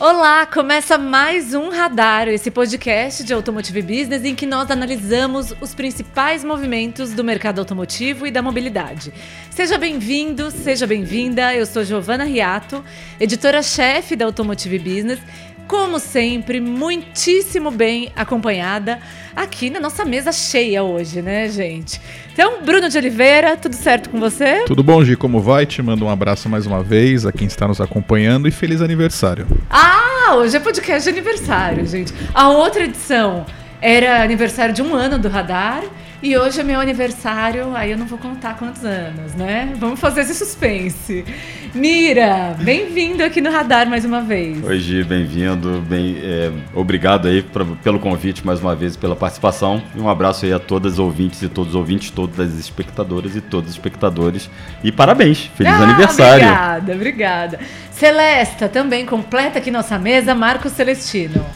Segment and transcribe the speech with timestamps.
[0.00, 5.74] Olá, começa mais um Radar, esse podcast de Automotive Business em que nós analisamos os
[5.74, 9.12] principais movimentos do mercado automotivo e da mobilidade.
[9.50, 11.52] Seja bem-vindo, seja bem-vinda.
[11.52, 12.84] Eu sou Giovana Riato,
[13.18, 15.18] editora-chefe da Automotive Business
[15.68, 18.98] como sempre, muitíssimo bem acompanhada
[19.36, 22.00] aqui na nossa mesa cheia hoje, né, gente?
[22.32, 24.64] Então, Bruno de Oliveira, tudo certo com você?
[24.64, 25.14] Tudo bom, Gi?
[25.14, 25.66] Como vai?
[25.66, 29.46] Te mando um abraço mais uma vez a quem está nos acompanhando e feliz aniversário.
[29.68, 32.14] Ah, hoje é podcast de aniversário, gente.
[32.32, 33.44] A outra edição
[33.78, 35.84] era aniversário de um ano do Radar.
[36.20, 39.72] E hoje é meu aniversário, aí eu não vou contar quantos anos, né?
[39.78, 41.24] Vamos fazer esse suspense.
[41.72, 44.64] Mira, bem-vindo aqui no Radar mais uma vez.
[44.64, 45.80] Oi, Gi, bem-vindo.
[45.88, 49.80] Bem, é, obrigado aí pra, pelo convite mais uma vez, pela participação.
[49.94, 53.36] E um abraço aí a todas as ouvintes e todos os ouvintes, todas as espectadoras
[53.36, 54.50] e todos os espectadores.
[54.82, 56.44] E parabéns, feliz ah, aniversário.
[56.44, 57.60] Obrigada, obrigada.
[57.92, 61.46] Celesta, também completa aqui nossa mesa, Marcos Celestino.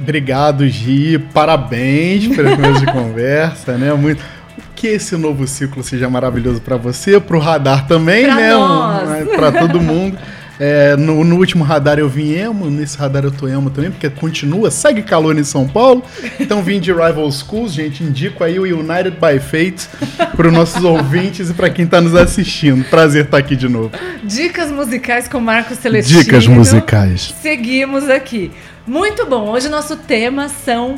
[0.00, 1.18] Obrigado, Gi.
[1.32, 3.92] Parabéns pela mesa de conversa, né?
[3.92, 4.22] Muito
[4.74, 8.56] que esse novo ciclo seja maravilhoso para você, para o radar também, pra né?
[8.56, 10.16] Um, para todo mundo.
[10.60, 14.10] É, no, no, último radar eu vim emo, nesse radar eu tô emo também, porque
[14.10, 16.02] continua, segue calor em São Paulo.
[16.40, 19.88] Então vim de Rival Schools, gente, indico aí o United by Fate
[20.36, 22.84] para os nossos ouvintes e para quem está nos assistindo.
[22.90, 23.92] Prazer estar tá aqui de novo.
[24.24, 26.24] Dicas musicais com Marcos Celestino.
[26.24, 27.32] Dicas musicais.
[27.40, 28.50] Seguimos aqui.
[28.88, 29.50] Muito bom.
[29.50, 30.96] Hoje nosso tema são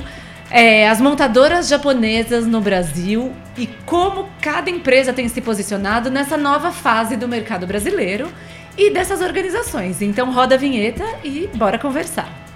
[0.48, 6.70] é, as montadoras japonesas no Brasil e como cada empresa tem se posicionado nessa nova
[6.70, 8.28] fase do mercado brasileiro
[8.78, 10.00] e dessas organizações.
[10.00, 12.49] Então roda a vinheta e bora conversar.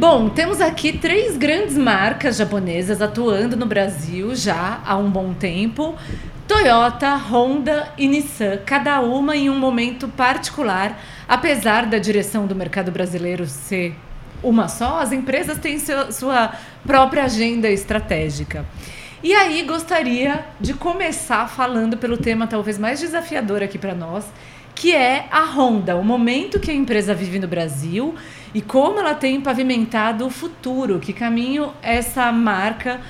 [0.00, 5.94] Bom, temos aqui três grandes marcas japonesas atuando no Brasil já há um bom tempo.
[6.48, 10.98] Toyota, Honda e Nissan, cada uma em um momento particular.
[11.28, 13.94] Apesar da direção do mercado brasileiro ser
[14.42, 16.54] uma só, as empresas têm sua
[16.86, 18.64] própria agenda estratégica.
[19.22, 24.24] E aí gostaria de começar falando pelo tema talvez mais desafiador aqui para nós,
[24.74, 28.14] que é a Honda, o momento que a empresa vive no Brasil
[28.54, 33.00] e como ela tem pavimentado o futuro, que caminho essa marca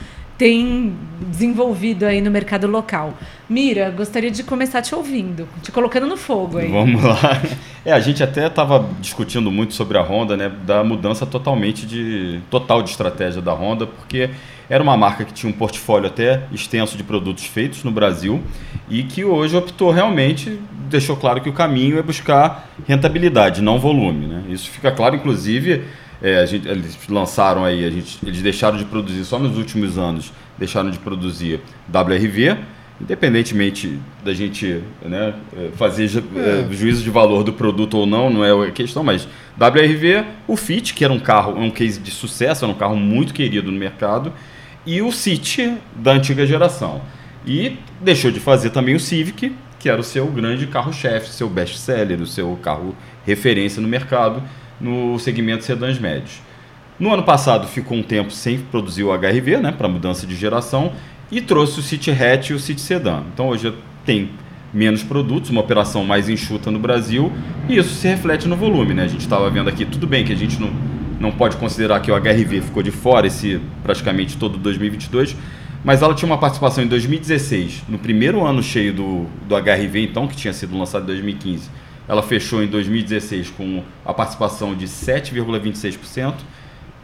[0.41, 3.13] tem desenvolvido aí no mercado local.
[3.47, 6.69] Mira, gostaria de começar te ouvindo, te colocando no fogo aí.
[6.69, 7.19] Vamos lá.
[7.83, 12.39] É, a gente até estava discutindo muito sobre a Honda, né, da mudança totalmente de
[12.51, 14.29] total de estratégia da Honda, porque
[14.71, 18.41] era uma marca que tinha um portfólio até extenso de produtos feitos no Brasil
[18.89, 24.27] e que hoje optou realmente, deixou claro que o caminho é buscar rentabilidade, não volume,
[24.27, 24.45] né?
[24.49, 25.83] Isso fica claro, inclusive
[26.23, 30.33] é, gente, eles lançaram aí, a gente, eles deixaram de produzir só nos últimos anos,
[30.57, 31.61] deixaram de produzir
[31.93, 32.59] WRV,
[33.01, 36.05] independentemente da gente né, é, fazer
[36.37, 36.61] é.
[36.61, 36.73] é.
[36.73, 39.27] juízo de valor do produto ou não, não é a questão, mas
[39.59, 43.33] WRV, o Fit, que era um carro, um case de sucesso, era um carro muito
[43.33, 44.33] querido no mercado,
[44.87, 47.01] e o City da antiga geração.
[47.47, 52.21] E deixou de fazer também o Civic, que era o seu grande carro-chefe, seu best-seller,
[52.21, 54.43] o seu carro referência no mercado
[54.81, 56.41] no segmento sedãs médios.
[56.99, 60.93] No ano passado ficou um tempo sem produzir o HRV, né, para mudança de geração,
[61.31, 63.25] e trouxe o City Hatch e o City Sedan.
[63.33, 63.73] Então hoje
[64.05, 64.31] tem
[64.73, 67.33] menos produtos, uma operação mais enxuta no Brasil,
[67.69, 68.95] e isso se reflete no volume.
[68.95, 69.05] Né?
[69.05, 70.71] A gente estava vendo aqui, tudo bem que a gente não,
[71.21, 75.37] não pode considerar que o HRV ficou de fora esse praticamente todo 2022,
[75.85, 80.27] mas ela tinha uma participação em 2016, no primeiro ano cheio do, do HRV, então,
[80.27, 81.71] que tinha sido lançado em 2015
[82.11, 86.35] ela fechou em 2016 com a participação de 7,26%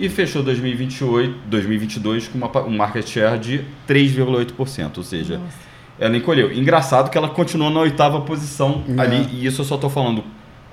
[0.00, 5.56] e fechou 2028, 2022 com uma, um market share de 3,8%, ou seja, Nossa.
[6.00, 6.52] ela encolheu.
[6.52, 9.00] Engraçado que ela continuou na oitava posição é.
[9.00, 10.24] ali, e isso eu só estou falando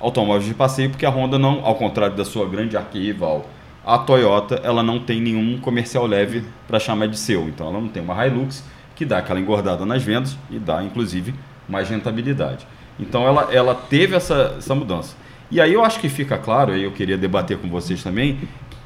[0.04, 3.46] automóveis de passeio, porque a Honda não, ao contrário da sua grande arquirrival,
[3.86, 7.48] a Toyota, ela não tem nenhum comercial leve para chamar de seu.
[7.48, 8.64] Então ela não tem uma Hilux
[8.96, 11.34] que dá aquela engordada nas vendas e dá, inclusive,
[11.68, 12.68] mais rentabilidade.
[13.00, 15.16] Então ela, ela teve essa, essa mudança.
[15.50, 18.40] E aí eu acho que fica claro, aí eu queria debater com vocês também,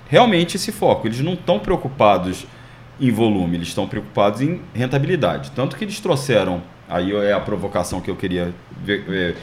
[0.08, 1.08] realmente esse foco.
[1.08, 2.46] Eles não estão preocupados
[3.00, 5.52] em volume, eles estão preocupados em rentabilidade.
[5.52, 8.54] Tanto que eles trouxeram, aí é a provocação que eu queria
[8.84, 9.36] ver, é,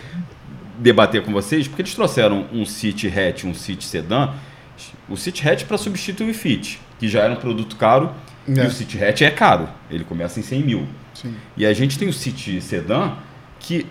[0.79, 4.35] debater com vocês, porque eles trouxeram um City Hatch, um City Sedan,
[5.09, 8.11] o City Hatch para substituir o Fit, que já era um produto caro,
[8.49, 8.53] é.
[8.53, 10.87] e o City Hatch é caro, ele começa em 100 mil.
[11.15, 11.35] Sim.
[11.57, 13.13] E a gente tem o City Sedan,
[13.61, 13.87] que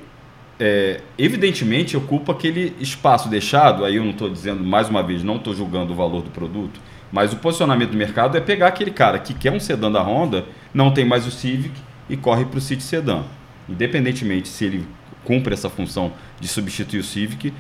[0.60, 5.38] é, evidentemente ocupa aquele espaço deixado, aí eu não estou dizendo, mais uma vez, não
[5.38, 6.80] estou julgando o valor do produto,
[7.12, 10.46] mas o posicionamento do mercado é pegar aquele cara que quer um sedã da Honda,
[10.74, 11.74] não tem mais o Civic
[12.10, 13.24] e corre para o City Sedan.
[13.70, 14.86] Independentemente se ele
[15.24, 17.54] cumpre essa função de substituir o Civic,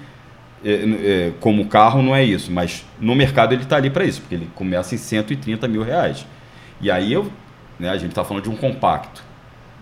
[0.63, 4.21] é, é, como carro não é isso, mas no mercado ele está ali para isso,
[4.21, 6.25] porque ele começa em 130 mil reais.
[6.79, 7.31] E aí eu,
[7.79, 9.23] né, a gente está falando de um compacto,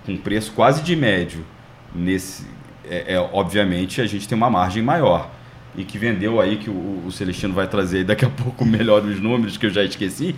[0.05, 1.45] com preço quase de médio,
[1.93, 2.47] nesse,
[2.89, 5.29] é, é, obviamente a gente tem uma margem maior.
[5.73, 9.21] E que vendeu aí, que o, o Celestino vai trazer daqui a pouco melhor os
[9.21, 10.35] números que eu já esqueci,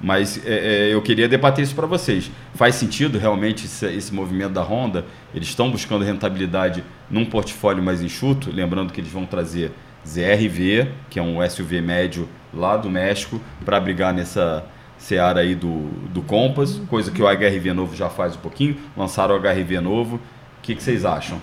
[0.00, 2.30] mas é, é, eu queria debater isso para vocês.
[2.54, 5.04] Faz sentido realmente esse, esse, movimento da Honda?
[5.34, 9.72] Eles estão buscando rentabilidade num portfólio mais enxuto, lembrando que eles vão trazer
[10.06, 14.64] ZRV, que é um SUV médio lá do México, para brigar nessa
[14.98, 18.76] seara aí do, do Compass, coisa que o HRV novo já faz um pouquinho.
[18.96, 20.16] Lançaram o HRV novo.
[20.16, 20.20] O
[20.62, 21.40] que, que vocês acham?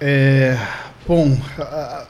[0.00, 0.56] É,
[1.06, 2.06] bom, a,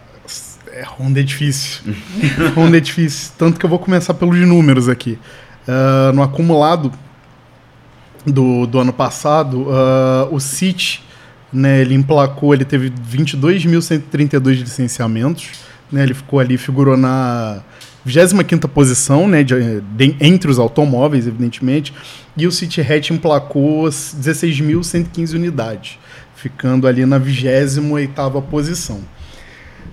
[0.72, 1.94] é, Honda é difícil.
[2.56, 3.32] Honda é difícil.
[3.38, 5.18] Tanto que eu vou começar pelos números aqui.
[5.68, 6.90] Uh, no acumulado
[8.24, 11.02] do, do ano passado, uh, o City,
[11.52, 15.50] né, ele emplacou, ele teve 22.132 licenciamentos,
[15.92, 17.60] né, ele ficou ali, figurou na
[18.06, 21.92] 25ª posição, né, de, de, entre os automóveis, evidentemente,
[22.34, 25.98] e o City Hatch emplacou 16.115 unidades,
[26.34, 29.00] ficando ali na 28ª posição.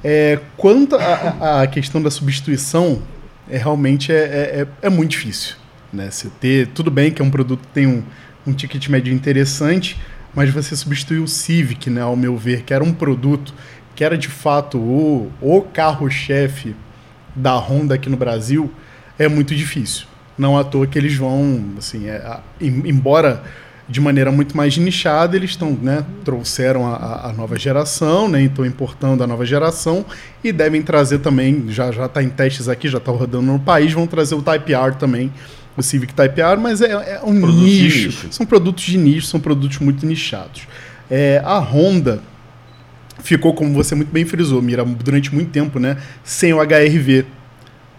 [0.01, 3.01] É, quanto à questão da substituição,
[3.49, 5.64] é, realmente é, é, é, é muito difícil.
[5.95, 6.11] Né?
[6.11, 8.03] Você ter, tudo bem que é um produto que tem um,
[8.45, 9.97] um ticket médio interessante,
[10.35, 13.53] mas você substituir o Civic, né, ao meu ver, que era um produto
[13.95, 16.75] que era de fato o, o carro-chefe
[17.33, 18.69] da Honda aqui no Brasil,
[19.17, 20.05] é muito difícil.
[20.37, 23.41] Não à toa que eles vão, assim, é, embora
[23.87, 28.65] de maneira muito mais nichada, eles estão, né, trouxeram a, a, nova geração, né, estão
[28.65, 30.05] importando a nova geração
[30.43, 33.93] e devem trazer também, já já está em testes aqui, já está rodando no país,
[33.93, 35.31] vão trazer o Type R também,
[35.77, 39.39] o Civic Type R, mas é, é um nicho, nicho, são produtos de nicho, são
[39.39, 40.63] produtos muito nichados.
[41.09, 42.21] É, a Honda
[43.23, 47.25] ficou, como você muito bem frisou, Mira, durante muito tempo, né, sem o HRV.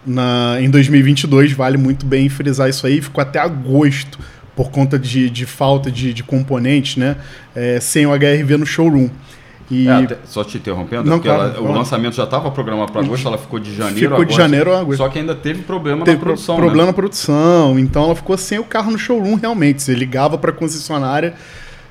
[0.07, 4.21] Na, em 2022, vale muito bem frisar isso aí, ficou até agosto
[4.55, 7.17] por conta de, de falta de, de componentes, né?
[7.55, 9.11] É, sem o HRV no showroom.
[9.71, 9.89] E...
[9.89, 13.37] É, só te interrompendo, não, porque ela, o lançamento já estava programado para agosto, ela
[13.37, 14.99] ficou de janeiro ficou agosto, de janeiro a agosto.
[14.99, 16.57] Só que ainda teve problema teve na produção.
[16.57, 16.87] Problema né?
[16.87, 19.83] na produção, então ela ficou sem o carro no showroom realmente.
[19.83, 21.35] Você ligava para a concessionária,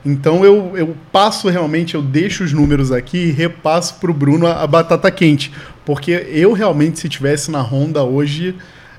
[0.05, 4.45] Então eu, eu passo realmente, eu deixo os números aqui e repasso para o Bruno
[4.45, 5.51] a, a, batata quente.
[5.83, 8.55] Porque eu realmente, se tivesse na Honda hoje,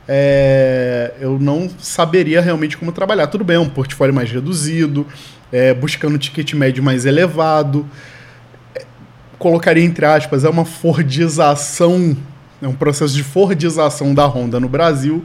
[0.08, 3.28] é, eu não saberia realmente como trabalhar.
[3.28, 5.06] Tudo bem, é um portfólio mais reduzido,
[5.52, 7.88] é, buscando ticket médio mais elevado
[9.46, 12.16] colocaria entre aspas, é uma fordização,
[12.60, 15.24] é um processo de fordização da Honda no Brasil,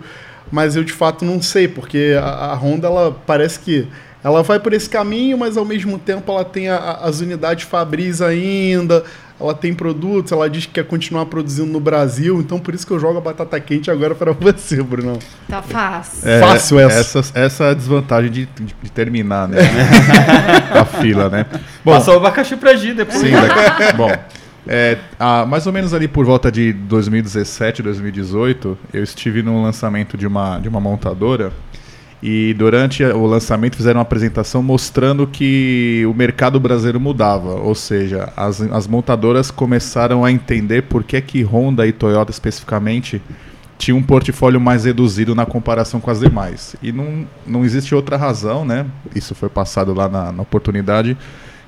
[0.52, 3.88] mas eu de fato não sei, porque a, a Honda ela parece que
[4.24, 8.22] ela vai por esse caminho, mas ao mesmo tempo ela tem a, as unidades Fabris
[8.22, 9.04] ainda,
[9.42, 12.94] ela tem produtos, ela diz que quer continuar produzindo no Brasil, então por isso que
[12.94, 15.18] eu jogo a batata quente agora para você, Bruno.
[15.48, 16.30] Tá fácil.
[16.30, 17.20] É, fácil essa.
[17.20, 17.40] essa.
[17.40, 19.58] Essa é a desvantagem de, de, de terminar, né?
[20.72, 21.46] a fila, né?
[21.84, 23.20] Bom, Passou o abacaxi pra G depois.
[23.20, 24.12] Sim, daqui, bom.
[24.68, 30.16] É, a, mais ou menos ali por volta de 2017, 2018, eu estive no lançamento
[30.16, 31.52] de uma, de uma montadora
[32.22, 38.32] e durante o lançamento fizeram uma apresentação mostrando que o mercado brasileiro mudava, ou seja,
[38.38, 43.22] as, as montadoras começaram a entender por que, que Honda e Toyota especificamente
[43.80, 46.76] tinham um portfólio mais reduzido na comparação com as demais.
[46.84, 48.86] E não, não existe outra razão, né?
[49.16, 51.18] Isso foi passado lá na, na oportunidade,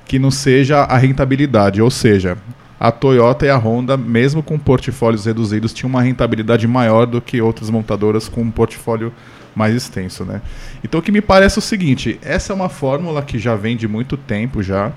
[0.06, 2.38] que não seja a rentabilidade, ou seja,
[2.78, 7.40] a Toyota e a Honda, mesmo com portfólios reduzidos, tinham uma rentabilidade maior do que
[7.40, 9.12] outras montadoras com um portfólio
[9.54, 10.40] mais extenso, né?
[10.82, 13.76] Então o que me parece é o seguinte, essa é uma fórmula que já vem
[13.76, 14.92] de muito tempo já.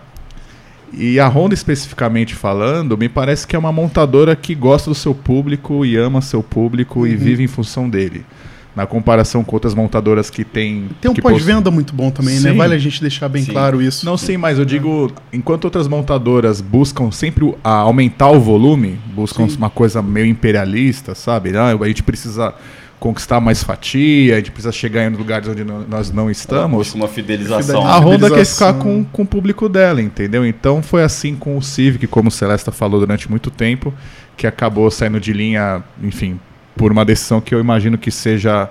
[0.93, 5.13] E a Honda especificamente falando, me parece que é uma montadora que gosta do seu
[5.13, 7.07] público e ama seu público uhum.
[7.07, 8.25] e vive em função dele.
[8.73, 10.89] Na comparação com outras montadoras que tem.
[11.01, 12.39] Tem um pós-venda muito bom também, né?
[12.41, 12.47] sim.
[12.49, 12.53] né?
[12.53, 13.51] Vale a gente deixar bem sim.
[13.51, 14.05] claro isso.
[14.05, 19.57] Não, sim, mas eu digo, enquanto outras montadoras buscam sempre aumentar o volume, buscam sim.
[19.57, 21.57] uma coisa meio imperialista, sabe?
[21.57, 22.53] Ah, a gente precisa
[22.99, 26.93] conquistar mais fatia, a gente precisa chegar em lugares onde não, nós não estamos.
[26.93, 27.85] Uma fidelização.
[27.85, 30.45] A Honda quer ficar com, com o público dela, entendeu?
[30.45, 33.93] Então foi assim com o Civic, como o Celesta falou durante muito tempo,
[34.35, 36.39] que acabou saindo de linha, enfim,
[36.75, 38.69] por uma decisão que eu imagino que seja.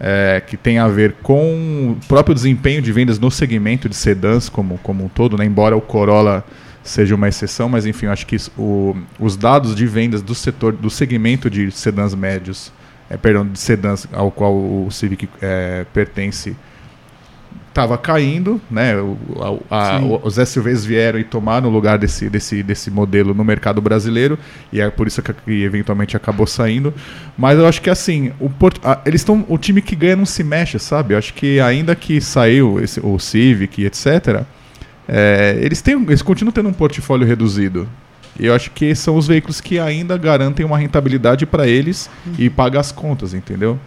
[0.00, 4.48] É, que tem a ver com o próprio desempenho de vendas no segmento de sedãs
[4.48, 5.44] como, como um todo, né?
[5.44, 6.44] embora o Corolla
[6.84, 10.88] seja uma exceção, mas enfim, acho que o, os dados de vendas do setor, do
[10.88, 12.70] segmento de sedãs médios
[13.10, 16.56] é, perdão, de sedãs ao qual o Civic é, pertence
[17.68, 18.96] estava caindo, né?
[18.96, 19.16] O,
[19.70, 23.80] a, a, os SUVs vieram e tomaram o lugar desse, desse, desse modelo no mercado
[23.80, 24.36] brasileiro
[24.72, 26.92] e é por isso que, que eventualmente acabou saindo.
[27.36, 30.26] Mas eu acho que assim, o Porto, a, eles estão, o time que ganha não
[30.26, 31.14] se mexe, sabe?
[31.14, 34.42] Eu acho que ainda que saiu esse, o Civic, etc.
[35.06, 37.88] É, eles têm, eles continuam tendo um portfólio reduzido.
[38.38, 42.80] Eu acho que são os veículos que ainda garantem uma rentabilidade para eles e pagam
[42.80, 43.78] as contas, entendeu?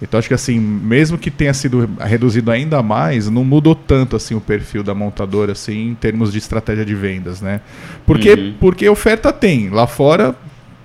[0.00, 4.34] Então acho que assim, mesmo que tenha sido reduzido ainda mais, não mudou tanto assim
[4.34, 7.60] o perfil da montadora assim em termos de estratégia de vendas, né?
[8.04, 8.54] Porque uhum.
[8.60, 10.34] porque oferta tem lá fora.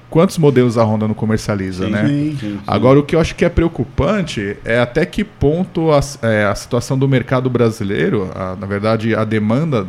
[0.10, 2.06] Quantos modelos a Honda não comercializa, sim, né?
[2.06, 6.02] Sim, sim, Agora o que eu acho que é preocupante é até que ponto a,
[6.22, 9.88] é, a situação do mercado brasileiro, a, na verdade a demanda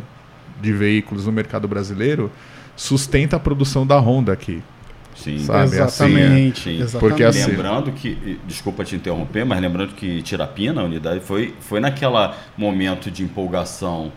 [0.61, 2.31] de veículos no mercado brasileiro
[2.75, 4.61] sustenta a produção da Honda aqui.
[5.15, 5.75] Sim, sabe?
[5.75, 6.69] exatamente.
[6.69, 6.87] Assim, é.
[6.87, 6.99] Sim.
[6.99, 11.79] Porque assim, lembrando que, desculpa te interromper, mas lembrando que Tirapina, a unidade, foi, foi
[11.79, 14.11] naquele momento de empolgação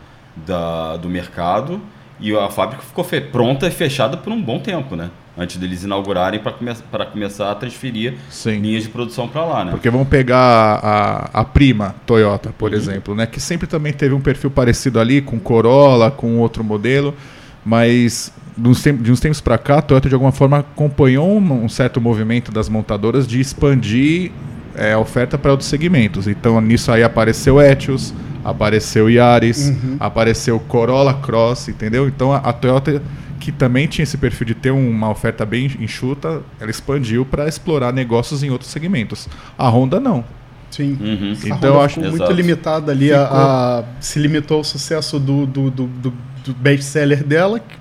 [0.46, 1.80] da, do mercado
[2.18, 5.10] e a fábrica ficou pronta e fechada por um bom tempo, né?
[5.38, 6.72] Antes deles inaugurarem para come
[7.12, 8.58] começar a transferir Sim.
[8.58, 9.70] linhas de produção para lá, né?
[9.70, 12.76] Porque vamos pegar a, a prima Toyota, por uhum.
[12.76, 13.26] exemplo, né?
[13.26, 17.14] Que sempre também teve um perfil parecido ali com Corolla, com outro modelo,
[17.62, 22.50] mas de uns tempos para cá, a Toyota de alguma forma acompanhou um certo movimento
[22.50, 24.32] das montadoras de expandir
[24.74, 26.26] é, a oferta para outros segmentos.
[26.26, 29.96] Então nisso aí apareceu Etios, apareceu Yaris, uhum.
[30.00, 32.08] apareceu Corolla Cross, entendeu?
[32.08, 33.02] Então a, a, Toyota
[33.38, 37.92] que também tinha esse perfil de ter uma oferta bem enxuta, ela expandiu para explorar
[37.92, 39.28] negócios em outros segmentos.
[39.58, 40.24] A Honda não.
[40.70, 40.96] Sim.
[41.00, 41.36] Uhum.
[41.44, 45.86] Então eu acho muito limitada ali a, a, se limitou ao sucesso do, do, do,
[45.86, 46.12] do,
[46.44, 47.60] do best-seller dela.
[47.60, 47.76] Que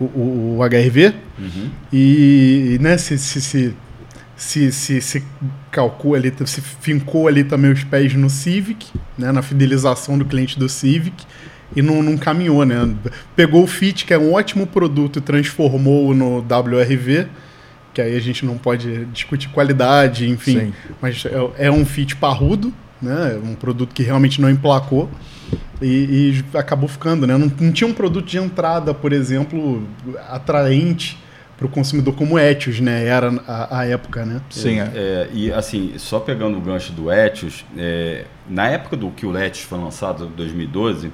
[0.00, 1.70] o, o, o HRV uhum.
[1.92, 3.74] e né, se, se, se,
[4.36, 5.24] se, se, se
[5.70, 10.58] calcula ali, se fincou ali também os pés no Civic, né, na fidelização do cliente
[10.58, 11.24] do Civic
[11.74, 12.94] e não, não caminhou, né?
[13.34, 17.26] Pegou o Fit, que é um ótimo produto, e transformou no WRV,
[17.92, 20.72] que aí a gente não pode discutir qualidade, enfim, Sim.
[21.00, 23.38] mas é, é um Fit parrudo, né?
[23.42, 25.10] Um produto que realmente não emplacou.
[25.82, 27.36] E, e acabou ficando, né?
[27.36, 29.86] Não, não, tinha um produto de entrada, por exemplo,
[30.30, 31.18] atraente
[31.56, 33.06] para o consumidor como o Etios, né?
[33.06, 34.40] Era a, a época, né?
[34.50, 34.80] Sim.
[34.80, 34.90] É.
[34.94, 39.36] É, e assim, só pegando o gancho do Etios, é, na época do que o
[39.36, 41.12] Etios foi lançado, em 2012,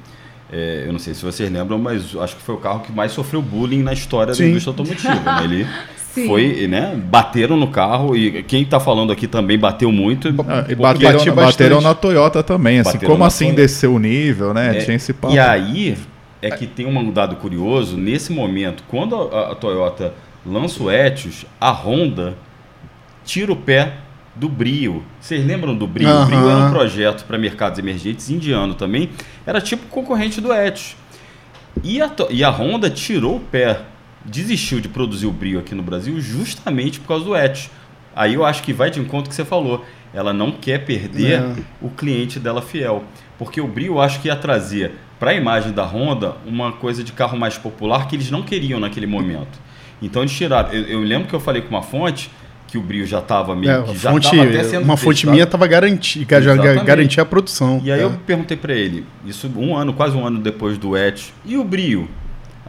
[0.53, 3.13] é, eu não sei se vocês lembram, mas acho que foi o carro que mais
[3.13, 4.45] sofreu bullying na história Sim.
[4.45, 5.15] da indústria automotiva.
[5.15, 5.45] Né?
[5.45, 5.67] Ele
[6.15, 6.27] Sim.
[6.27, 7.01] foi, né?
[7.05, 10.29] Bateram no carro e quem está falando aqui também bateu muito.
[10.49, 13.63] Ah, e bateram, bateram na Toyota também, assim, bateram como assim Toyota.
[13.63, 14.77] desceu o nível, né?
[14.77, 15.35] É, Tinha esse papo.
[15.35, 15.97] E aí
[16.43, 20.15] é que tem um dado curioso, nesse momento, quando a, a Toyota
[20.45, 22.35] lança o Etios, a Honda
[23.25, 23.93] tira o pé
[24.35, 25.05] do Brio.
[25.21, 26.09] Vocês lembram do Brio?
[26.09, 26.23] Uhum.
[26.23, 29.11] O Brio era um projeto para mercados emergentes indiano também.
[29.47, 30.97] Era tipo concorrente do Etios.
[31.85, 33.81] E a, e a Honda tirou o pé
[34.25, 37.71] desistiu de produzir o Brio aqui no Brasil justamente por causa do Etios.
[38.15, 39.85] Aí eu acho que vai de encontro que você falou.
[40.13, 41.55] Ela não quer perder é.
[41.81, 43.05] o cliente dela fiel.
[43.39, 47.05] Porque o Brio eu acho que ia trazer para a imagem da Honda uma coisa
[47.05, 49.59] de carro mais popular que eles não queriam naquele momento.
[50.03, 50.71] Então eles tiraram.
[50.73, 52.31] Eu, eu lembro que eu falei com uma fonte
[52.71, 55.43] que o brio já estava meio é, que já fonte, até sendo Uma fonte minha
[55.43, 57.81] estava garantida, já garantia a produção.
[57.83, 58.05] E aí é.
[58.05, 61.65] eu perguntei para ele, isso um ano, quase um ano depois do ET, e o
[61.65, 62.09] brio?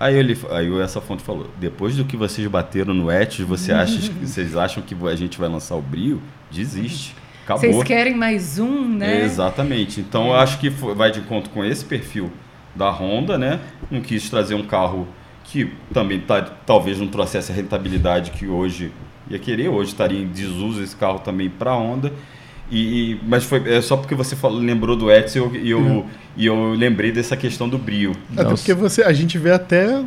[0.02, 4.12] Aí, ele, aí essa fonte falou: depois do que vocês bateram no Etis, você acha,
[4.20, 6.20] vocês acham que a gente vai lançar o Brio?
[6.50, 7.16] Desiste.
[7.44, 7.62] Acabou.
[7.62, 9.24] Vocês querem mais um, né?
[9.24, 10.02] exatamente.
[10.02, 12.32] Então eu acho que vai de encontro com esse perfil
[12.76, 13.60] da Honda, né?
[13.92, 15.08] Não quis trazer um carro
[15.44, 18.92] que também tá, talvez não trouxesse a rentabilidade que hoje
[19.30, 19.70] ia querer.
[19.70, 22.12] Hoje estaria em desuso esse carro também para a Honda.
[22.72, 26.06] E, mas foi é só porque você falou, lembrou do Edson e eu, uhum.
[26.38, 28.14] e eu lembrei dessa questão do brio.
[28.36, 30.02] Até porque você, a gente vê até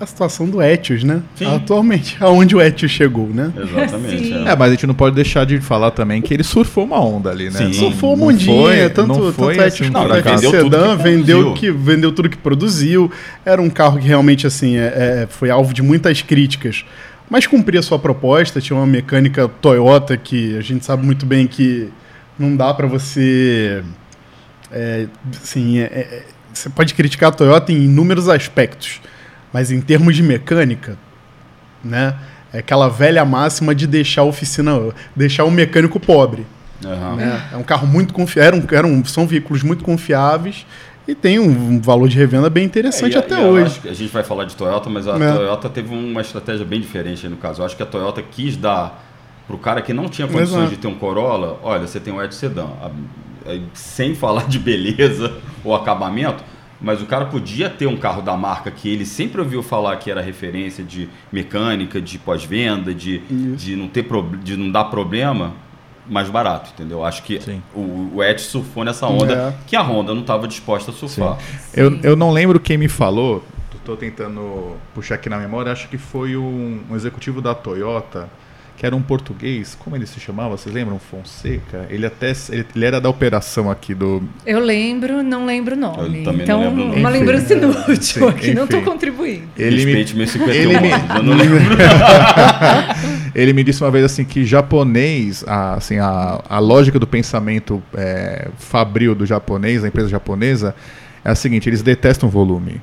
[0.00, 1.22] a situação do Etios, né?
[1.36, 1.46] Sim.
[1.46, 3.52] Atualmente, aonde o Etios chegou, né?
[3.54, 4.32] Exatamente.
[4.32, 4.48] É.
[4.48, 4.56] é.
[4.56, 7.50] mas a gente não pode deixar de falar também que ele surfou uma onda ali,
[7.50, 7.58] né?
[7.58, 7.72] Sim.
[7.74, 11.70] Surfou uma ondinha, tanto, não foi tanto Etios assim, quanto Etios Sedan, que vendeu, que,
[11.70, 13.10] vendeu tudo que produziu.
[13.44, 16.84] Era um carro que realmente, assim, é, é, foi alvo de muitas críticas
[17.30, 18.60] mas cumpria a sua proposta.
[18.60, 21.88] Tinha uma mecânica Toyota que a gente sabe muito bem que
[22.36, 23.84] não dá para você.
[24.72, 25.06] É,
[25.40, 29.00] assim, é, é, você pode criticar a Toyota em inúmeros aspectos,
[29.52, 30.98] mas em termos de mecânica,
[31.82, 32.16] né?
[32.52, 34.72] É aquela velha máxima de deixar a oficina,
[35.14, 36.44] deixar o mecânico pobre.
[36.84, 37.16] Uhum.
[37.16, 37.48] Né?
[37.52, 40.66] É um carro muito confiável, eram, são veículos muito confiáveis
[41.10, 43.80] e tem um valor de revenda bem interessante é, e, até e hoje.
[43.84, 45.32] a gente vai falar de Toyota, mas a é.
[45.32, 47.60] Toyota teve uma estratégia bem diferente no caso.
[47.60, 49.06] Eu acho que a Toyota quis dar
[49.46, 50.70] para o cara que não tinha condições Exato.
[50.70, 52.68] de ter um Corolla, olha, você tem um Edge Sedan,
[53.74, 55.32] sem falar de beleza
[55.64, 56.44] ou acabamento,
[56.80, 60.10] mas o cara podia ter um carro da marca que ele sempre ouviu falar que
[60.10, 64.06] era referência de mecânica, de pós-venda, de, de, não ter
[64.42, 65.52] de não dar problema
[66.10, 67.04] mais barato, entendeu?
[67.04, 67.40] Acho que
[67.74, 69.54] o, o Ed surfou nessa onda é.
[69.66, 71.38] que a Honda não estava disposta a surfar.
[71.38, 71.80] Sim.
[71.80, 73.42] Eu, eu não lembro quem me falou,
[73.80, 78.28] estou tentando puxar aqui na memória, acho que foi um, um executivo da Toyota
[78.80, 80.56] que era um português, como ele se chamava?
[80.56, 80.98] Vocês lembram?
[80.98, 81.86] Fonseca?
[81.90, 84.22] Ele até ele, ele era da operação aqui do.
[84.46, 86.24] Eu lembro, não lembro o nome.
[86.24, 87.18] Eu então, não lembro uma nome.
[87.18, 88.54] lembrança inútil Sim, aqui, enfim.
[88.54, 89.48] não estou contribuindo.
[89.58, 90.20] Ele Respeite me...
[90.20, 90.90] meu 51 ele me...
[90.92, 91.60] eu não lembro.
[93.34, 97.82] ele me disse uma vez assim que japonês, a, assim, a, a lógica do pensamento
[97.94, 100.74] é, fabril do japonês, da empresa japonesa,
[101.24, 102.80] é a seguinte: eles detestam volume.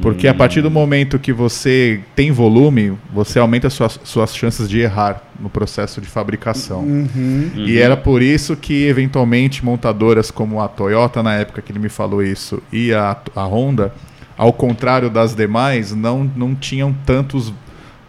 [0.00, 4.78] Porque a partir do momento que você tem volume, você aumenta suas, suas chances de
[4.78, 6.80] errar no processo de fabricação.
[6.80, 7.50] Uhum.
[7.56, 11.88] E era por isso que, eventualmente, montadoras como a Toyota, na época que ele me
[11.88, 13.92] falou isso, e a, a Honda,
[14.38, 17.52] ao contrário das demais, não, não tinham tantos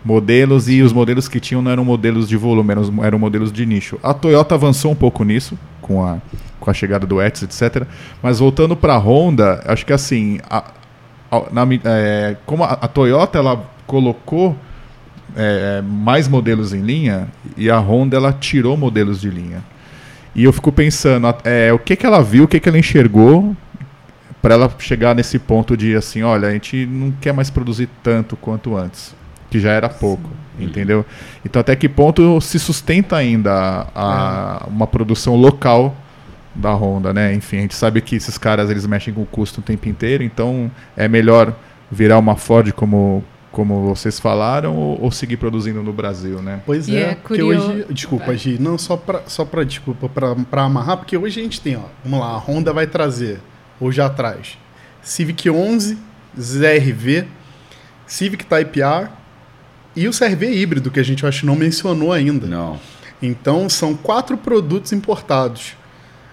[0.04, 3.66] modelos e os modelos que tinham não eram modelos de volume, eram, eram modelos de
[3.66, 4.00] nicho.
[4.02, 6.18] A Toyota avançou um pouco nisso, com a,
[6.60, 7.86] com a chegada do Etios, etc.
[8.22, 10.40] Mas voltando para a Honda, acho que assim.
[10.50, 10.64] A,
[11.52, 14.56] na, é, como a, a, Toyota ela colocou
[15.36, 19.64] é, mais modelos em linha e a Honda ela tirou modelos de linha.
[20.36, 23.56] E eu fico pensando, é, o que, que ela viu, o que, que ela enxergou
[24.42, 28.36] para ela chegar nesse ponto de assim, olha, a gente não quer mais produzir tanto
[28.36, 29.14] quanto antes,
[29.52, 30.64] que já era pouco, Sim.
[30.64, 31.06] entendeu?
[31.46, 34.70] Então até que ponto se sustenta ainda a, a, é.
[34.70, 35.96] uma produção local
[36.56, 37.34] da Honda, né?
[37.34, 40.24] Enfim, a gente sabe que esses caras eles mexem com o custo o tempo inteiro,
[40.24, 41.54] então é melhor
[41.92, 46.62] virar uma Ford como como vocês falaram ou, ou seguir produzindo no Brasil, né?
[46.66, 50.96] Pois é, é porque hoje, desculpa, Gi, não só para só para desculpa para amarrar,
[50.98, 53.42] porque hoje a gente tem, ó, vamos lá, a Honda vai trazer
[53.82, 54.58] ou já traz
[55.02, 55.98] Civic 11,
[56.40, 57.26] ZRV,
[58.08, 59.10] Civic Type R
[59.96, 62.48] e o CRV híbrido que a gente acho não mencionou ainda.
[62.48, 62.80] Não.
[63.22, 65.76] Então são quatro produtos importados.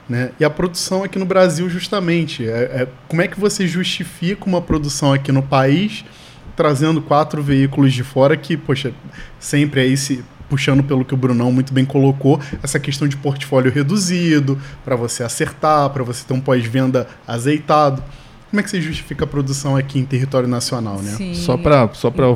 [0.09, 0.31] Né?
[0.41, 2.49] E a produção aqui no Brasil, justamente.
[2.49, 6.05] É, é, como é que você justifica uma produção aqui no país
[6.57, 8.93] trazendo quatro veículos de fora que, poxa,
[9.39, 13.71] sempre aí se puxando pelo que o Brunão muito bem colocou, essa questão de portfólio
[13.71, 18.03] reduzido, para você acertar, para você ter um pós-venda azeitado.
[18.51, 21.11] Como é que você justifica a produção aqui em território nacional, né?
[21.13, 21.35] Sim.
[21.35, 22.27] Só para só para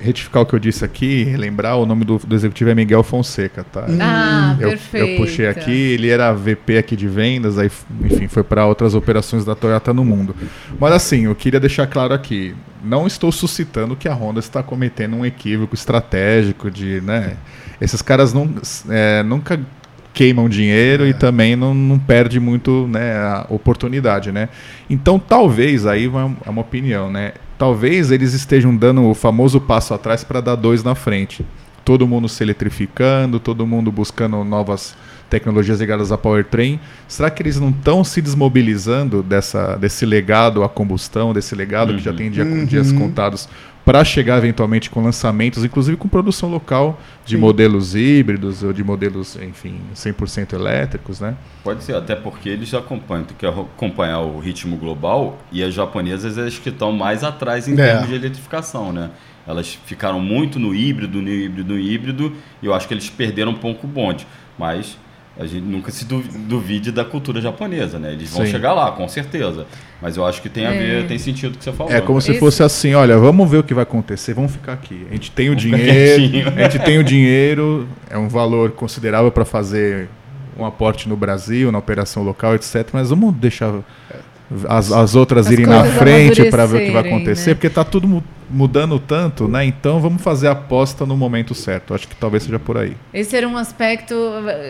[0.00, 3.62] retificar o que eu disse aqui, relembrar, o nome do, do executivo é Miguel Fonseca,
[3.64, 3.86] tá?
[4.00, 5.06] Ah, eu, perfeito.
[5.06, 7.70] Eu puxei aqui, ele era VP aqui de vendas, aí,
[8.04, 10.34] enfim, foi para outras operações da Toyota no mundo.
[10.80, 15.16] Mas assim, eu queria deixar claro aqui, não estou suscitando que a Honda está cometendo
[15.16, 17.36] um equívoco estratégico de, né?
[17.78, 18.54] Esses caras não,
[18.88, 19.60] é, nunca
[20.16, 21.10] queimam dinheiro é.
[21.10, 24.48] e também não, não perde muito né, a oportunidade, né?
[24.88, 27.34] Então talvez, aí é uma opinião, né?
[27.58, 31.44] Talvez eles estejam dando o famoso passo atrás para dar dois na frente.
[31.84, 34.96] Todo mundo se eletrificando, todo mundo buscando novas
[35.28, 36.80] tecnologias ligadas a powertrain.
[37.06, 41.96] Será que eles não estão se desmobilizando dessa, desse legado à combustão, desse legado uhum.
[41.98, 42.16] que já uhum.
[42.16, 42.64] tem dia, uhum.
[42.64, 43.48] dias contados
[43.86, 47.40] para chegar eventualmente com lançamentos, inclusive com produção local de Sim.
[47.40, 51.36] modelos híbridos ou de modelos, enfim, 100% elétricos, né?
[51.62, 55.72] Pode ser, até porque eles já acompanham, tem que acompanhar o ritmo global e as
[55.72, 57.76] japonesas as que estão mais atrás em é.
[57.76, 59.10] termos de eletrificação, né?
[59.46, 63.52] Elas ficaram muito no híbrido, no híbrido, no híbrido, e eu acho que eles perderam
[63.52, 64.26] um pouco o bonde.
[64.58, 64.98] Mas
[65.38, 68.12] a gente nunca se duvide da cultura japonesa, né?
[68.12, 68.52] Eles vão Sim.
[68.52, 69.66] chegar lá, com certeza.
[70.00, 71.06] Mas eu acho que tem a ver, é.
[71.06, 71.92] tem sentido o que você falou.
[71.92, 72.40] É como se Esse...
[72.40, 75.06] fosse assim, olha, vamos ver o que vai acontecer, vamos ficar aqui.
[75.10, 79.30] A gente tem o vamos dinheiro, a gente tem o dinheiro, é um valor considerável
[79.30, 80.08] para fazer
[80.58, 82.88] um aporte no Brasil, na operação local, etc.
[82.92, 83.74] Mas vamos deixar
[84.68, 87.54] as, as outras as irem na frente para ver o que vai acontecer, né?
[87.54, 89.64] porque está tudo mudando tanto, né?
[89.64, 91.94] Então vamos fazer a aposta no momento certo.
[91.94, 92.96] Acho que talvez seja por aí.
[93.12, 94.14] Esse era um aspecto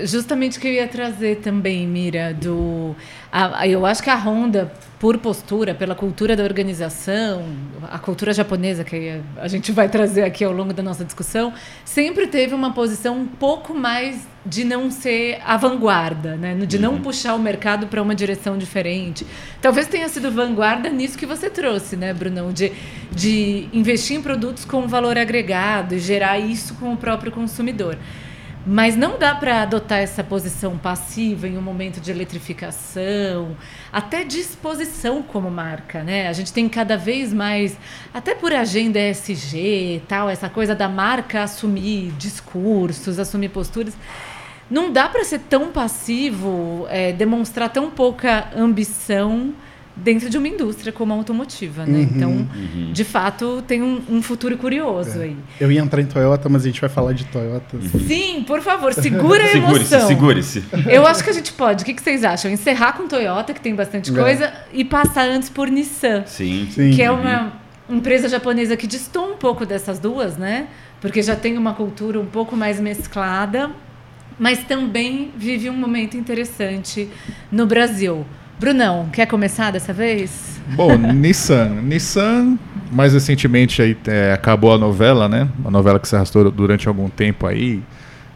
[0.04, 2.94] justamente que eu ia trazer também, Mira, do
[3.38, 7.44] A, eu acho que a Honda, por postura, pela cultura da organização,
[7.82, 11.52] a cultura japonesa que a gente vai trazer aqui ao longo da nossa discussão,
[11.84, 16.54] sempre teve uma posição um pouco mais de não ser a vanguarda, né?
[16.54, 17.02] de não uhum.
[17.02, 19.26] puxar o mercado para uma direção diferente.
[19.60, 22.50] Talvez tenha sido vanguarda nisso que você trouxe, né, Brunão?
[22.50, 22.72] De,
[23.12, 27.98] de investir em produtos com valor agregado e gerar isso com o próprio consumidor.
[28.68, 33.56] Mas não dá para adotar essa posição passiva em um momento de eletrificação,
[33.92, 36.26] até disposição como marca, né?
[36.26, 37.78] A gente tem cada vez mais,
[38.12, 43.96] até por agenda ESG, tal, essa coisa da marca assumir discursos, assumir posturas.
[44.68, 49.54] Não dá para ser tão passivo, é, demonstrar tão pouca ambição
[49.96, 51.98] dentro de uma indústria como a automotiva, né?
[51.98, 52.92] Uhum, então, uhum.
[52.92, 55.24] de fato, tem um, um futuro curioso é.
[55.24, 55.36] aí.
[55.58, 57.78] Eu ia entrar em Toyota, mas a gente vai falar de Toyota.
[58.06, 60.06] Sim, por favor, segura a emoção.
[60.06, 60.94] Segure-se, segure-se.
[60.94, 61.82] Eu acho que a gente pode.
[61.82, 62.50] O que, que vocês acham?
[62.50, 64.14] Encerrar com Toyota, que tem bastante é.
[64.14, 66.24] coisa, e passar antes por Nissan.
[66.26, 66.68] Sim.
[66.70, 66.90] Sim.
[66.90, 67.54] Que é uma
[67.88, 70.68] empresa japonesa que distou um pouco dessas duas, né?
[71.00, 73.70] Porque já tem uma cultura um pouco mais mesclada,
[74.38, 77.08] mas também vive um momento interessante
[77.50, 78.26] no Brasil.
[78.58, 80.60] Brunão, quer começar dessa vez?
[80.74, 81.80] Bom, Nissan.
[81.82, 82.58] Nissan,
[82.90, 85.48] mais recentemente aí, é, acabou a novela, né?
[85.58, 87.82] Uma novela que se arrastou durante algum tempo aí.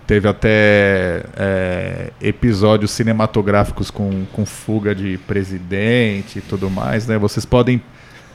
[0.07, 7.17] Teve até é, episódios cinematográficos com, com fuga de presidente e tudo mais, né?
[7.17, 7.81] Vocês podem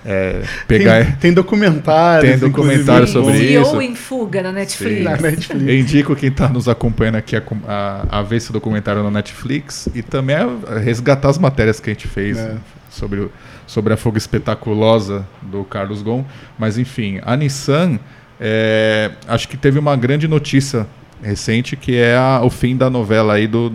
[0.06, 1.04] é, pegar...
[1.04, 2.30] tem, tem documentários.
[2.30, 3.82] Tem documentário sobre isso.
[3.82, 5.04] em fuga na Netflix.
[5.04, 5.68] na Netflix.
[5.68, 9.90] Eu indico quem está nos acompanhando aqui a, a, a, ver esse documentário na Netflix
[9.96, 12.56] e também a resgatar as matérias que a gente fez é.
[12.90, 13.30] sobre,
[13.66, 16.24] sobre a fuga espetaculosa do Carlos Gon.
[16.60, 18.00] Mas enfim, a Nissan
[18.40, 20.86] é, acho que teve uma grande notícia
[21.22, 23.74] recente que é a, o fim da novela aí do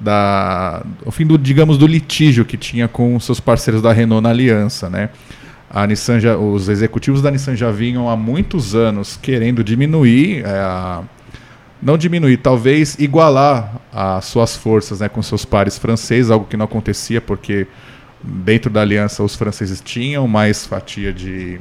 [0.00, 4.30] da o fim do digamos do litígio que tinha com seus parceiros da Renault na
[4.30, 5.10] aliança, né?
[5.72, 11.04] A Nissan já, os executivos da Nissan já vinham há muitos anos querendo diminuir, é,
[11.80, 16.64] não diminuir, talvez igualar as suas forças né, com seus pares franceses, algo que não
[16.64, 17.68] acontecia porque
[18.20, 21.60] dentro da aliança os franceses tinham mais fatia de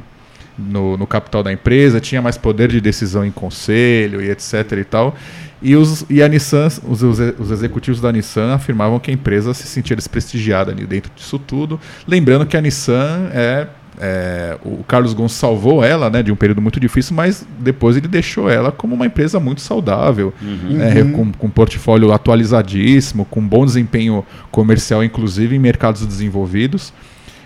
[0.58, 4.84] no, no capital da empresa, tinha mais poder de decisão em conselho e etc e
[4.84, 5.15] tal.
[5.62, 9.67] E, os, e a Nissan, os, os, executivos da Nissan afirmavam que a empresa se
[9.67, 11.80] sentia desprestigiada dentro disso tudo.
[12.08, 13.67] Lembrando que a Nissan é
[14.00, 18.08] é, o Carlos Gon salvou ela né, de um período muito difícil, mas depois ele
[18.08, 20.78] deixou ela como uma empresa muito saudável, uhum.
[20.78, 21.12] Né, uhum.
[21.12, 26.94] com, com portfólio atualizadíssimo, com bom desempenho comercial, inclusive em mercados desenvolvidos.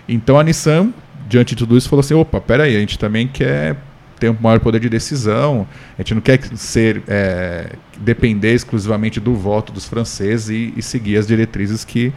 [0.08, 0.90] Então a Nissan,
[1.28, 3.76] diante de tudo isso, falou assim: opa, peraí, a gente também quer
[4.20, 5.66] ter um maior poder de decisão,
[5.98, 11.16] a gente não quer ser é, depender exclusivamente do voto dos franceses e, e seguir
[11.16, 12.12] as diretrizes que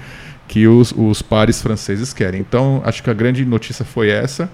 [0.47, 2.39] que os, os pares franceses querem.
[2.39, 4.49] Então, acho que a grande notícia foi essa.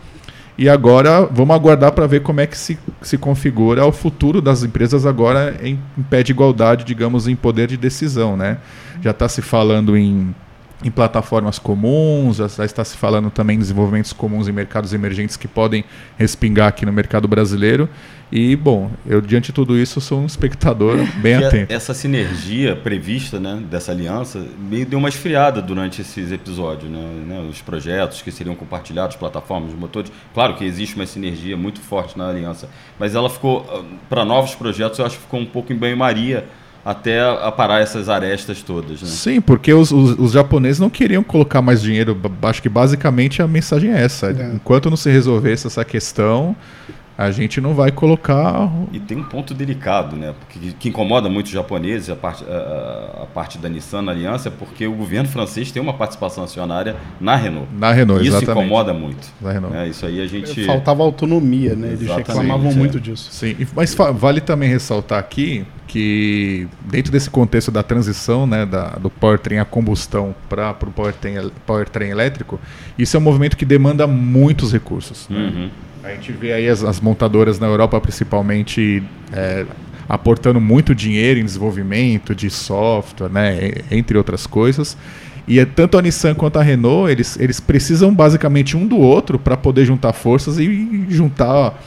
[0.57, 4.63] E agora vamos aguardar para ver como é que se, se configura o futuro das
[4.63, 8.37] empresas agora em, em pé de igualdade, digamos, em poder de decisão.
[8.37, 8.57] Né?
[9.01, 10.33] Já está se falando em
[10.83, 15.47] em plataformas comuns, já está se falando também em desenvolvimentos comuns em mercados emergentes que
[15.47, 15.83] podem
[16.17, 17.89] respingar aqui no mercado brasileiro.
[18.35, 21.71] E, bom, eu diante de tudo isso sou um espectador bem atento.
[21.71, 26.91] Essa sinergia prevista né, dessa aliança meio deu uma esfriada durante esses episódios.
[26.91, 30.11] Né, né, os projetos que seriam compartilhados, plataformas, motores.
[30.33, 32.67] Claro que existe uma sinergia muito forte na aliança,
[32.97, 36.45] mas ela ficou, ah, para novos projetos, eu acho que ficou um pouco em banho-maria
[36.85, 39.01] até aparar essas arestas todas.
[39.01, 39.07] Né?
[39.07, 42.19] Sim, porque os, os, os, japoneses não queriam colocar mais dinheiro.
[42.41, 44.27] Acho que basicamente a mensagem é essa.
[44.31, 44.51] É.
[44.53, 46.55] Enquanto não se resolvesse essa questão,
[47.17, 48.71] a gente não vai colocar.
[48.91, 50.33] E tem um ponto delicado, né?
[50.39, 54.49] Porque, que incomoda muito os japoneses, a parte, a, a, parte da Nissan na aliança,
[54.49, 57.67] é porque o governo francês tem uma participação acionária na Renault.
[57.77, 58.65] Na Renault, Isso exatamente.
[58.65, 59.27] incomoda muito.
[59.39, 59.75] Na Renault.
[59.75, 59.87] Né?
[59.89, 60.65] Isso aí a gente.
[60.65, 61.89] Faltava autonomia, né?
[61.89, 62.75] Eles exatamente, reclamavam é.
[62.75, 63.29] muito disso.
[63.31, 69.11] Sim, mas vale também ressaltar aqui que dentro desse contexto da transição né, da, do
[69.11, 72.59] powertrain a combustão para o powertrain, powertrain elétrico,
[72.97, 75.29] isso é um movimento que demanda muitos recursos.
[75.29, 75.37] Né?
[75.37, 75.69] Uhum.
[76.03, 79.65] A gente vê aí as, as montadoras na Europa, principalmente, é,
[80.07, 84.97] aportando muito dinheiro em desenvolvimento de software, né, entre outras coisas.
[85.47, 89.39] E é, tanto a Nissan quanto a Renault, eles, eles precisam basicamente um do outro
[89.39, 91.81] para poder juntar forças e juntar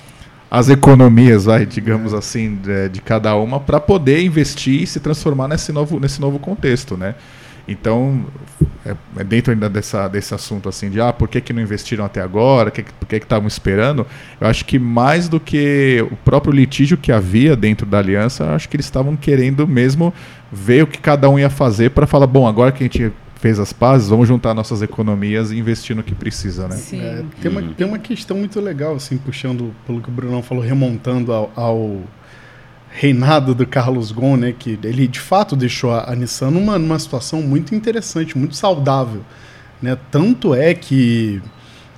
[0.51, 5.49] as economias, vai, digamos assim, de, de cada uma, para poder investir e se transformar
[5.49, 7.15] nesse novo, nesse novo contexto, né?
[7.69, 8.25] Então,
[8.85, 12.05] é, é, dentro ainda dessa, desse assunto assim de ah, por que, que não investiram
[12.05, 14.07] até agora, que, por que estavam esperando,
[14.41, 18.69] eu acho que mais do que o próprio litígio que havia dentro da aliança, acho
[18.69, 20.15] que eles estavam querendo mesmo
[20.53, 23.59] ver o que cada um ia fazer para falar, bom, agora que a gente fez
[23.59, 26.77] as pazes, vamos juntar nossas economias e investir no que precisa, né?
[26.77, 27.01] Sim.
[27.01, 30.63] É, tem, uma, tem uma questão muito legal, assim, puxando pelo que o Brunão falou,
[30.63, 32.01] remontando ao, ao
[32.99, 34.55] reinado do Carlos Ghosn, né?
[34.59, 39.21] Que ele de fato deixou a, a Nissan numa, numa situação muito interessante, muito saudável.
[39.83, 39.97] Né?
[40.11, 41.43] Tanto é que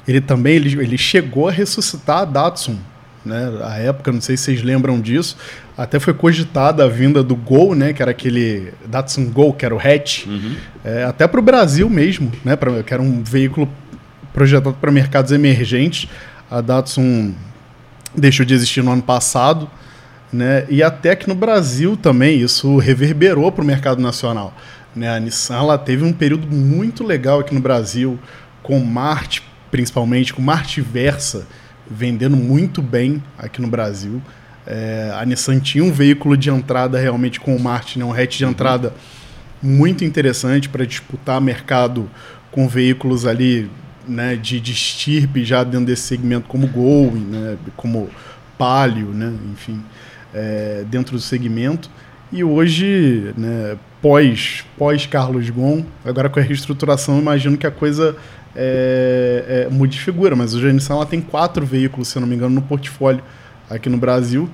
[0.07, 2.77] ele também ele, ele chegou a ressuscitar a Datsun.
[3.25, 3.61] Né?
[3.63, 5.37] A época, não sei se vocês lembram disso,
[5.77, 7.93] até foi cogitada a vinda do Gol, né?
[7.93, 10.57] Que era aquele Datsun Gol, que era o hatch, Uhum.
[10.85, 12.57] é, até para o Brasil mesmo, né?
[12.57, 13.69] Pra, que era um veículo
[14.33, 16.11] projetado para mercados emergentes.
[16.51, 17.35] A Datsun
[18.17, 19.71] deixou de existir no ano passado,
[20.33, 20.67] né?
[20.69, 24.55] E até que no Brasil também isso reverberou para o mercado nacional.
[24.95, 25.09] Né?
[25.09, 28.19] A Nissan ela teve um período muito legal aqui no Brasil,
[28.63, 31.47] com Marte, principalmente, com Marte Versa
[31.91, 34.21] vendendo muito bem aqui no Brasil.
[34.67, 38.05] É, a Nissan tinha um veículo de entrada realmente com o Marte, né?
[38.05, 38.93] um hatch de entrada
[39.63, 42.09] muito interessante para disputar mercado
[42.51, 43.71] com veículos ali
[44.07, 48.09] né, de, de estirpe já dentro desse segmento, como Gol, né, como
[48.57, 49.83] Palio, né, enfim,
[50.35, 51.91] é, dentro do segmento.
[52.31, 58.17] E hoje, né, pós, pós Carlos Gon, agora com a reestruturação, imagino que a coisa
[58.55, 60.37] é, é, mude de figura.
[60.37, 63.23] Mas hoje a Nissan ela tem quatro veículos, se eu não me engano, no portfólio
[63.71, 64.49] aqui no Brasil.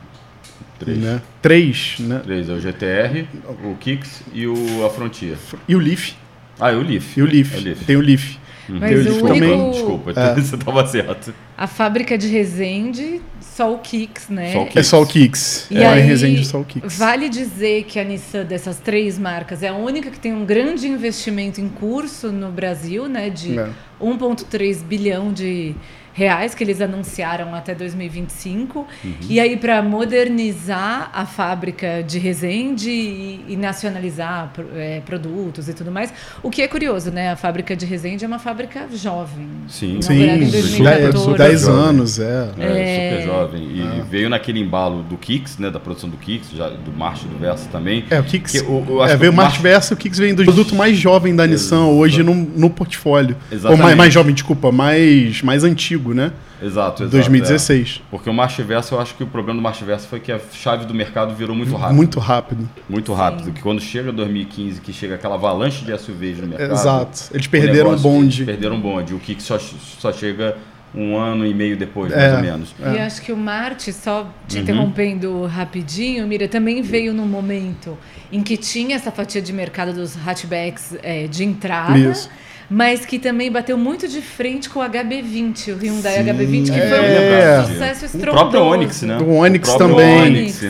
[0.78, 0.98] Três.
[0.98, 1.22] Né?
[1.40, 2.20] Três, né?
[2.22, 3.26] Três, é o GTR,
[3.64, 5.36] o Kicks e o a Frontier.
[5.68, 6.12] E o Leaf.
[6.60, 7.16] Ah, e o Leaf.
[7.16, 7.54] E o Leaf.
[7.54, 7.84] É o Leaf.
[7.84, 8.36] Tem o Leaf.
[8.68, 9.70] Mas Tem o único, também.
[9.70, 10.34] Desculpa, É.
[10.40, 11.34] você estava certo.
[11.56, 14.52] a fábrica de Resende, só o Kicks, né?
[14.52, 14.76] Só o Kicks.
[14.76, 15.66] É só o Kicks.
[15.70, 16.96] E é aí, em Resende só o Kicks.
[16.98, 20.86] Vale dizer que a Nissan, dessas três marcas, é a única que tem um grande
[20.88, 23.30] investimento em curso no Brasil, né?
[23.30, 23.68] De É.
[24.00, 25.74] 1,3 bilhão de
[26.14, 28.78] reais que eles anunciaram até 2025.
[29.04, 29.12] Uhum.
[29.28, 35.90] E aí, para modernizar a fábrica de Resende e, e nacionalizar é, produtos e tudo
[35.90, 36.12] mais.
[36.42, 37.32] O que é curioso, né?
[37.32, 39.48] A fábrica de Resende é uma fábrica jovem.
[39.68, 40.00] Sim.
[40.00, 41.36] Sim, super- 2014.
[41.38, 41.74] 10 jovem.
[41.88, 42.48] anos, é.
[42.58, 43.10] É, É.
[43.10, 43.62] super jovem.
[43.74, 44.04] E Ah.
[44.08, 45.70] veio naquele embalo do Kicks, né?
[45.70, 48.04] Da produção do Kicks, já, do March do Versa também.
[48.08, 48.52] É, o Kicks.
[48.52, 51.46] Que o- é, veio o March- Versa, o Kicks vem do produto mais jovem da
[51.46, 53.36] Nissan hoje no, no portfólio.
[53.50, 53.82] Ou Exatamente.
[53.82, 56.32] mais, mais jovem, desculpa, mais, mais antigo, né?
[56.60, 57.10] Exato, exato.
[57.16, 58.00] 2016.
[58.04, 58.06] é.
[58.10, 60.40] Porque o March Versa, eu acho que o problema do March Versa foi que a
[60.52, 61.96] chave do mercado virou muito rápido.
[61.96, 62.68] Muito rápido.
[62.88, 63.52] Muito rápido.
[63.52, 66.72] Que quando chega 2015, que chega aquela avalanche de SUVs no mercado.
[66.72, 67.20] Exato.
[67.32, 68.44] Eles perderam o negócio- bonde.
[68.44, 69.14] Perderam o bonde.
[69.14, 70.56] O Kicks só, só chega
[70.96, 72.16] um ano e meio depois, É.
[72.16, 72.74] mais ou menos.
[72.80, 74.62] E acho que o Marte, só te Uhum.
[74.62, 77.98] interrompendo rapidinho, Mira, também veio num momento
[78.30, 82.30] em que tinha essa fatia de mercado dos hatchbacks é, de entrada, Isso.
[82.70, 86.80] Mas que também bateu muito de frente com o HB20, o Hyundai Sim, HB20, que
[86.80, 86.88] é.
[86.88, 87.60] foi É.
[87.60, 88.36] um sucesso O estrondoso.
[88.38, 89.18] próprio Onix, né?
[89.18, 90.22] O Onix também.
[90.22, 90.66] Onix.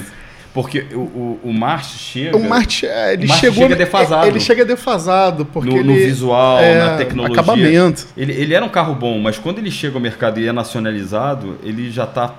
[0.53, 2.37] Porque o, o, o March chega...
[2.37, 3.63] O Marte, é, ele O Marte chegou.
[3.65, 4.27] chega defasado.
[4.29, 5.89] Ele chega defasado, porque no, ele.
[5.89, 7.35] no visual, é, na tecnologia.
[7.41, 8.07] Acabamento.
[8.17, 11.59] Ele, ele era um carro bom, mas quando ele chega ao mercado e é nacionalizado,
[11.65, 12.33] ele já está.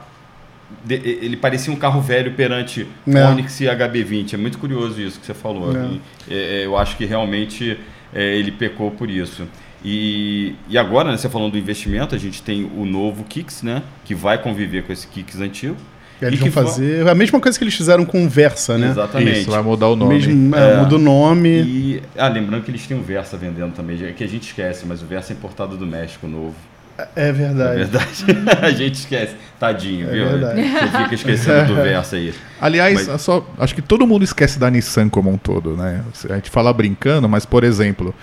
[0.89, 3.25] Ele parecia um carro velho perante É.
[3.27, 4.33] Onix e HB20.
[4.33, 5.75] É muito curioso isso que você falou.
[5.75, 5.85] É.
[5.85, 7.77] E, é, eu acho que realmente
[8.13, 9.47] é, ele pecou por isso.
[9.83, 13.83] E, e agora, né, você falando do investimento, a gente tem o novo Kicks, né?
[14.03, 15.75] Que vai conviver com esse Kicks antigo.
[16.21, 18.77] E eles E que vão fazer a mesma coisa que eles fizeram com o Versa,
[18.77, 18.89] né?
[18.89, 19.41] Exatamente.
[19.41, 20.15] Isso, vai mudar o O nome.
[20.15, 20.77] mesmo, é, É.
[20.77, 21.49] muda o nome.
[21.49, 25.01] E, ah, lembrando que eles têm o Versa vendendo também, que a gente esquece, mas
[25.03, 26.55] o Versa é importado do México novo.
[26.97, 27.77] É É verdade.
[27.77, 28.25] verdade.
[28.65, 29.35] a gente esquece.
[29.59, 30.29] Tadinho, É viu?
[30.29, 30.61] verdade.
[30.61, 32.33] Você fica esquecendo do verso aí.
[32.59, 36.01] Aliás, Mas- só, acho que todo mundo esquece da Nissan como um todo, né?
[36.29, 38.13] A gente fala brincando, mas, por exemplo,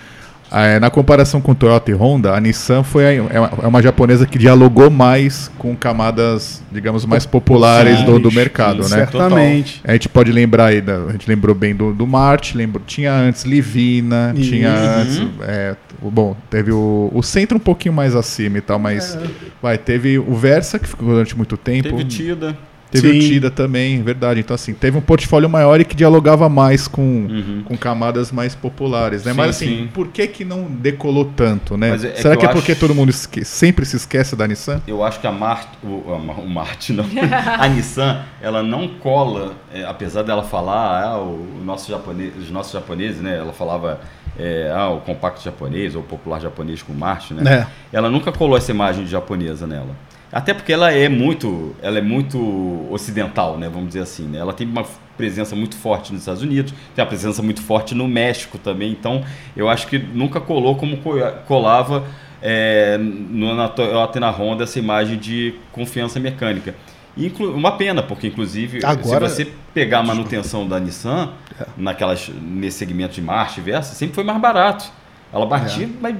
[0.53, 3.81] eh, na comparação com Toyota e Honda, a Nissan foi a- é uma, é uma
[3.81, 8.97] japonesa que dialogou mais com camadas, digamos, mais populares do, do mercado, sim, né?
[8.97, 9.81] Certamente.
[9.83, 13.13] A gente pode lembrar aí, da- a gente lembrou bem do, do Marte, lembrou, tinha
[13.13, 14.49] antes Livina, Isso.
[14.49, 15.01] tinha Uhum.
[15.01, 15.21] antes.
[15.41, 19.17] é, o- bom, teve o, o centro um pouquinho mais acima e tal, mas.
[19.61, 21.89] Vai, teve o Versa, que ficou durante muito tempo.
[21.89, 22.55] Teve Tida.
[22.93, 23.17] Teve Sim.
[23.17, 24.39] o Tida também, verdade.
[24.39, 27.63] Então, assim, teve um portfólio maior e que dialogava mais com, Uhum.
[27.65, 29.31] com camadas mais populares, né?
[29.31, 29.89] Sim, Mas, assim, sim.
[29.91, 31.89] por que que não decolou tanto, né?
[31.89, 34.47] É- é Será que que, é porque acho- todo mundo esque- sempre se esquece da
[34.47, 34.79] Nissan?
[34.87, 37.03] Eu acho que a Marte, o, a o Marte não,
[37.59, 42.51] a Nissan, ela não cola, é, apesar dela falar, ah, o, o nosso japonês, os
[42.51, 43.37] nossos japoneses, né?
[43.37, 43.99] Ela falava,
[44.37, 47.67] é, ah, o compacto japonês ou o popular japonês com Marte, né?
[47.91, 47.97] É.
[47.97, 49.95] Ela nunca colou essa imagem de japonesa nela.
[50.33, 53.69] Até porque ela é muito, ela é muito ocidental, né?
[53.69, 54.27] Vamos dizer assim.
[54.27, 54.39] Né?
[54.39, 54.83] Ela tem uma
[55.15, 58.91] presença muito forte nos Estados Unidos, tem uma presença muito forte no México também.
[58.91, 59.23] Então,
[59.55, 62.03] eu acho que nunca colou como co- colava
[62.41, 66.73] é, no, na Toyota e na Honda essa imagem de confiança mecânica.
[67.15, 71.29] Inclu uma pena, porque inclusive Agora- se você pegar a manutenção da Nissan
[71.77, 74.91] naquelas, nesse segmento de marcha e versa, sempre foi mais barato.
[75.31, 75.89] Ela batia, é.
[76.01, 76.15] mas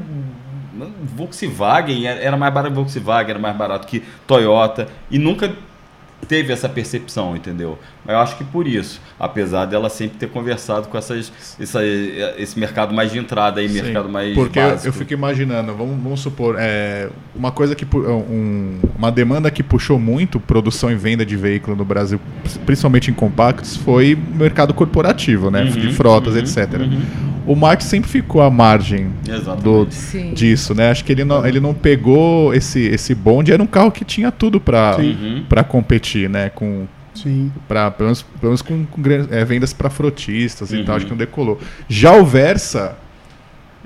[1.15, 5.53] Volkswagen era mais barato que Volkswagen, era mais barato que Toyota e nunca
[6.23, 7.77] teve essa percepção, entendeu?
[8.05, 11.79] Mas eu acho que por isso, apesar dela sempre ter conversado com essas, essa,
[12.37, 14.87] esse mercado mais de entrada aí, mercado mais porque básico.
[14.87, 19.99] eu fico imaginando, vamos, vamos supor, é, uma coisa que um, uma demanda que puxou
[19.99, 22.19] muito produção e venda de veículo no Brasil,
[22.65, 26.79] principalmente em compactos, foi mercado corporativo, né, uhum, de frotas, uhum, etc.
[26.79, 29.11] Uhum o Marx sempre ficou à margem
[29.61, 29.87] do,
[30.33, 30.89] disso, né?
[30.89, 34.31] Acho que ele não, ele não pegou esse, esse bonde, era um carro que tinha
[34.31, 35.45] tudo para uhum.
[35.67, 36.49] competir, né?
[36.49, 37.51] Com, Sim.
[37.67, 39.01] Pra, pelo, menos, pelo menos com, com
[39.31, 40.79] é, vendas para frotistas uhum.
[40.79, 41.59] e tal, acho que não decolou.
[41.87, 42.97] Já o Versa,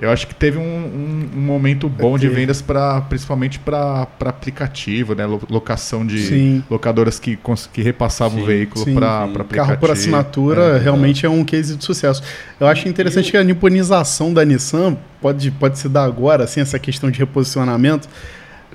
[0.00, 4.06] eu acho que teve um, um, um momento bom é de vendas para principalmente para
[4.20, 5.26] aplicativo, né?
[5.26, 6.64] Locação de sim.
[6.70, 7.36] locadoras que,
[7.72, 9.56] que repassavam sim, o veículo para aplicativo.
[9.56, 11.26] Carro por assinatura é, realmente é.
[11.26, 12.22] é um case de sucesso.
[12.60, 16.78] Eu acho interessante que a niponização da Nissan pode, pode se dar agora, assim, essa
[16.78, 18.08] questão de reposicionamento,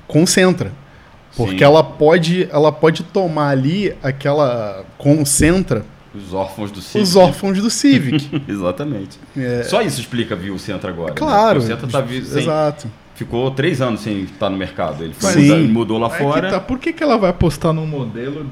[0.06, 0.74] concentra.
[1.38, 1.64] Porque sim.
[1.64, 7.04] ela pode, ela pode tomar ali aquela concentra os órfãos do Civic.
[7.04, 8.42] Os órfãos do Civic.
[8.48, 9.20] Exatamente.
[9.36, 9.64] É...
[9.64, 11.12] Só isso explica Viu Centro agora.
[11.12, 11.18] Né?
[11.18, 11.60] Claro.
[11.60, 11.66] Né?
[11.66, 12.18] O Centro tá sem...
[12.18, 12.88] Exato.
[13.16, 15.04] Ficou três anos sem estar no mercado.
[15.04, 16.50] Ele foi mudar, mudou lá é fora.
[16.50, 16.60] Tá.
[16.60, 18.48] Por que, que ela vai apostar num modelo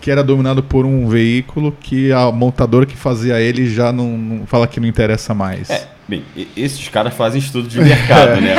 [0.00, 4.46] que era dominado por um veículo que a montadora que fazia ele já não, não
[4.46, 5.70] fala que não interessa mais?
[5.70, 6.24] É, bem,
[6.56, 8.56] esses caras fazem estudo de mercado, né?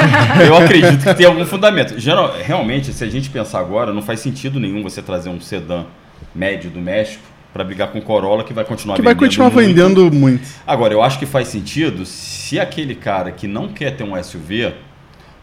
[0.47, 1.99] Eu acredito que tem algum fundamento.
[1.99, 5.85] Geral, realmente, se a gente pensar agora, não faz sentido nenhum você trazer um sedã
[6.33, 9.19] médio do México para brigar com o Corolla, que vai continuar que vendendo.
[9.19, 9.67] Vai continuar muito.
[9.67, 10.47] vendendo muito.
[10.65, 14.73] Agora, eu acho que faz sentido se aquele cara que não quer ter um SUV,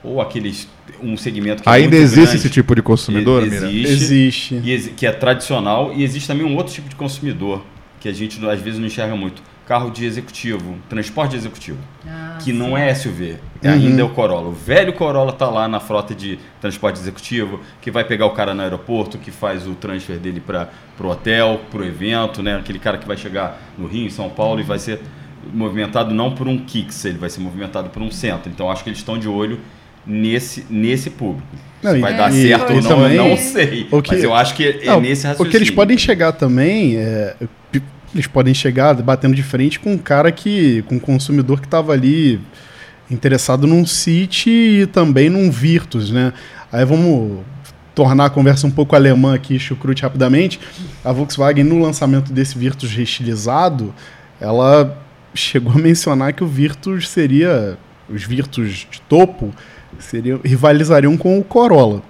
[0.02, 0.68] ou aqueles
[1.02, 4.92] um segmento que é ainda é existe grande, esse tipo de consumidor existe, existe.
[4.96, 7.62] Que é tradicional e existe também um outro tipo de consumidor
[8.00, 12.38] que a gente às vezes não enxerga muito carro de executivo, transporte de executivo, ah,
[12.40, 12.52] que sim.
[12.52, 13.70] não é SUV, uhum.
[13.70, 14.48] ainda é o Corolla.
[14.48, 18.52] O velho Corolla tá lá na frota de transporte executivo, que vai pegar o cara
[18.52, 20.68] no aeroporto, que faz o transfer dele para
[21.00, 22.56] o hotel, para o evento, né?
[22.56, 25.02] Aquele cara que vai chegar no Rio, em São Paulo e vai ser
[25.54, 28.50] movimentado não por um Kicks, ele vai ser movimentado por um centro.
[28.50, 29.60] Então acho que eles estão de olho
[30.04, 31.46] nesse, nesse público.
[31.80, 33.84] Não, Se vai é, dar certo ou não, também, eu não sei.
[33.84, 35.48] Que, mas eu acho que é não, nesse raciocínio.
[35.48, 37.36] O que eles podem chegar também, é,
[38.14, 40.82] eles podem chegar batendo de frente com um cara que.
[40.82, 42.40] com um consumidor que estava ali
[43.10, 46.32] interessado num City e também num Virtus, né?
[46.72, 47.40] Aí vamos
[47.94, 50.60] tornar a conversa um pouco alemã aqui, chucrute rapidamente.
[51.04, 53.92] A Volkswagen, no lançamento desse Virtus restilizado,
[54.40, 54.96] ela
[55.34, 57.78] chegou a mencionar que o Virtus seria.
[58.08, 59.54] Os Virtus de topo
[60.00, 62.02] seriam, rivalizariam com o Corolla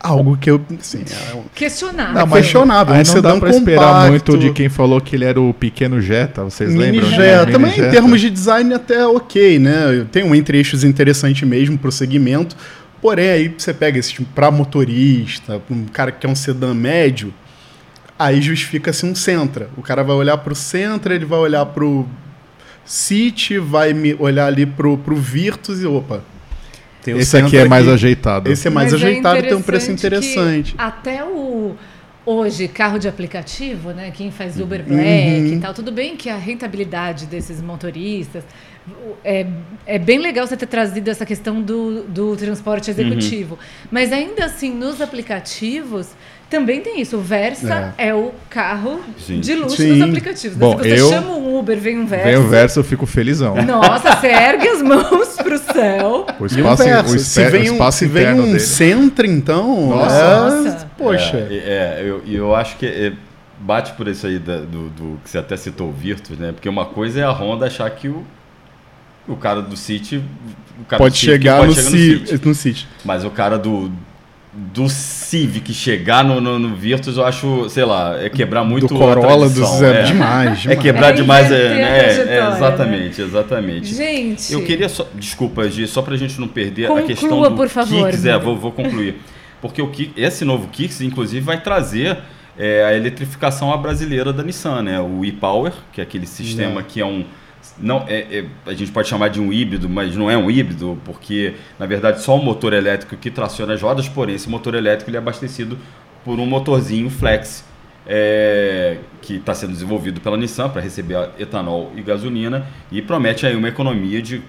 [0.00, 0.60] algo que eu.
[0.80, 1.44] Assim, é um...
[1.54, 2.14] Questionável.
[2.14, 2.94] Não, mas questionável.
[2.94, 6.42] Aí não dá pra esperar muito de quem falou que ele era o pequeno Jetta,
[6.42, 7.10] vocês Mini lembram?
[7.10, 7.46] Jetta.
[7.46, 7.52] Né?
[7.52, 7.88] Também Jetta.
[7.88, 10.06] em termos de design até ok, né?
[10.10, 12.56] Tem um entre-eixos interessante mesmo pro segmento.
[13.00, 17.32] Porém, aí você pega esse tipo pra motorista, um cara que quer um sedã médio,
[18.18, 19.70] aí justifica-se um Sentra.
[19.76, 22.06] O cara vai olhar pro Sentra, ele vai olhar pro
[22.84, 26.22] City, vai olhar ali pro, pro Virtus e opa,
[27.02, 27.94] tem esse aqui é mais aqui.
[27.94, 28.50] ajeitado.
[28.50, 30.74] Esse é mais Mas é ajeitado, é tem um preço interessante.
[30.76, 31.76] Até o
[32.24, 34.10] hoje carro de aplicativo, né?
[34.10, 35.54] Quem faz Uber Black uhum.
[35.54, 38.44] e tal, tudo bem que a rentabilidade desses motoristas
[39.24, 39.46] é,
[39.86, 43.88] é bem legal você ter trazido essa questão do, do transporte executivo, uhum.
[43.90, 46.08] mas ainda assim nos aplicativos
[46.50, 47.16] também tem isso.
[47.16, 49.40] O Versa é, é o carro Sim.
[49.40, 49.92] de luxo Sim.
[49.92, 50.56] dos aplicativos.
[50.58, 52.24] Bom, Se você eu, chama um Uber, vem um Versa.
[52.26, 53.54] Vem o Versa, eu fico felizão.
[53.64, 56.26] Nossa, você ergue as mãos pro céu.
[56.40, 59.90] O espaço, o, o se vem um, se vem um centro, então.
[59.90, 60.50] Nossa.
[60.50, 60.90] Nossa.
[60.98, 61.36] Poxa.
[61.38, 63.12] É, é, eu, eu acho que é,
[63.60, 66.50] bate por isso aí da, do, do, que você até citou o Virtus, né?
[66.50, 68.24] Porque uma coisa é a Honda achar que o,
[69.28, 70.20] o cara do City.
[70.98, 72.48] pode, chegar, pode no chegar no, City.
[72.48, 72.88] no City.
[73.04, 73.92] Mas o cara do
[74.52, 78.96] do Civic chegar no, no, no, Virtus, eu acho, sei lá, é quebrar muito do
[78.96, 80.02] Corolla do zero é.
[80.02, 80.78] demais, demais.
[80.78, 82.36] É quebrar é demais, é, né?
[82.36, 83.94] é, exatamente, exatamente.
[83.94, 87.52] Gente, eu queria só, desculpa, Gi, só pra gente não perder conclua, a questão do
[87.52, 89.20] por favor, Kicks, é, vou, vou concluir.
[89.62, 92.18] Porque o Kicks, esse novo Kicks, inclusive, vai trazer
[92.58, 95.00] é, a eletrificação à brasileira da Nissan, né?
[95.00, 97.24] O e-Power, que é aquele sistema que é um
[97.80, 100.98] não é, é, a gente pode chamar de um híbrido, mas não é um híbrido,
[101.04, 105.10] porque na verdade só o motor elétrico que traciona as rodas, porém esse motor elétrico
[105.10, 105.78] ele é abastecido
[106.24, 107.64] por um motorzinho flex
[108.06, 113.56] é, que está sendo desenvolvido pela Nissan para receber etanol e gasolina e promete aí
[113.56, 114.42] uma economia de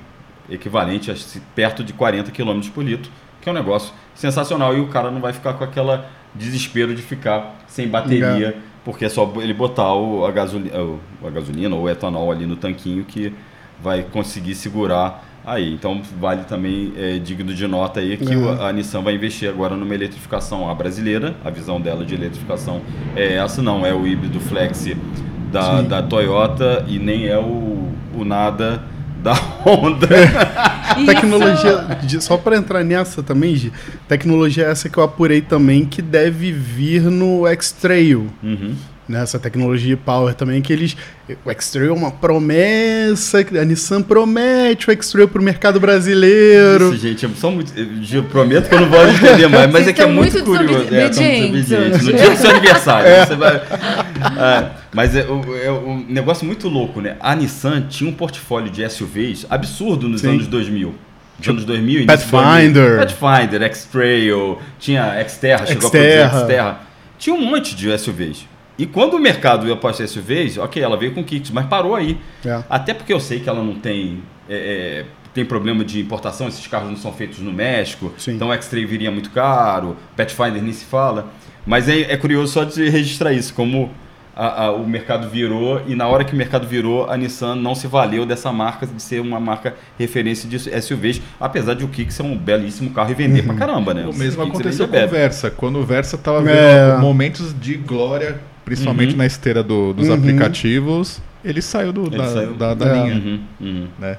[0.49, 1.15] equivalente a
[1.55, 3.11] perto de 40 km por litro,
[3.41, 7.01] que é um negócio sensacional e o cara não vai ficar com aquela desespero de
[7.01, 10.75] ficar sem bateria porque é só ele botar o, a, gasolina,
[11.23, 13.33] a gasolina ou o etanol ali no tanquinho que
[13.81, 18.63] vai conseguir segurar Aí, então vale também, é, digno de nota aí, que uhum.
[18.63, 21.35] a Nissan vai investir agora numa eletrificação a brasileira.
[21.43, 22.81] A visão dela de eletrificação
[23.15, 24.85] é essa, não é o híbrido flex
[25.51, 28.83] da, da Toyota e nem é o, o nada
[29.21, 30.07] da Honda.
[30.13, 31.05] É.
[31.05, 31.85] tecnologia,
[32.19, 33.71] só para entrar nessa também, Gi,
[34.07, 38.27] tecnologia essa que eu apurei também, que deve vir no X-Trail.
[38.43, 38.75] Uhum
[39.11, 40.95] nessa tecnologia Power também, que eles.
[41.45, 46.93] O X-Trail é uma promessa, a Nissan promete o X-Trail para o mercado brasileiro.
[46.93, 47.73] Isso, gente, são muito,
[48.11, 50.93] eu prometo que eu não vou entender mais, mas é que é muito, muito curioso.
[50.93, 51.03] É,
[51.47, 53.07] no dia do seu aniversário.
[53.07, 53.25] É.
[53.25, 57.15] Você vai, é, mas é, é, um negócio muito louco, né?
[57.19, 60.29] A Nissan tinha um portfólio de SUVs absurdo nos Sim.
[60.29, 60.95] anos 2000
[61.41, 62.05] dos anos 2000.
[62.05, 62.99] Pathfinder.
[62.99, 66.79] Pathfinder, X-Trail, tinha Xterra, chegou a produzir Xterra.
[67.17, 68.47] Tinha um monte de SUVs.
[68.81, 71.93] E quando o mercado ia para as SUVs, ok, ela veio com kits, mas parou
[71.93, 72.17] aí.
[72.43, 72.63] É.
[72.67, 74.23] Até porque eu sei que ela não tem.
[74.49, 75.05] É, é,
[75.35, 78.33] tem problema de importação, esses carros não são feitos no México, Sim.
[78.33, 81.31] então o X-Trail viria muito caro, Pathfinder nem se fala.
[81.63, 83.91] Mas é, é curioso só de registrar isso, como
[84.35, 87.75] a, a, o mercado virou e na hora que o mercado virou, a Nissan não
[87.75, 92.15] se valeu dessa marca de ser uma marca referência de SUVs, apesar de o Kicks
[92.15, 93.55] ser um belíssimo carro e vender uhum.
[93.55, 94.07] pra caramba, né?
[94.07, 96.89] O mesmo aconteceu com o Versa, quando o Versa tava é.
[96.89, 99.17] vendo momentos de glória principalmente uhum.
[99.17, 100.15] na esteira do, dos uhum.
[100.15, 102.53] aplicativos, ele saiu, do, ele da, saiu.
[102.53, 102.93] da, da é.
[102.93, 103.15] linha.
[103.15, 103.39] Uhum.
[103.59, 103.87] uhum.
[103.99, 104.17] Né?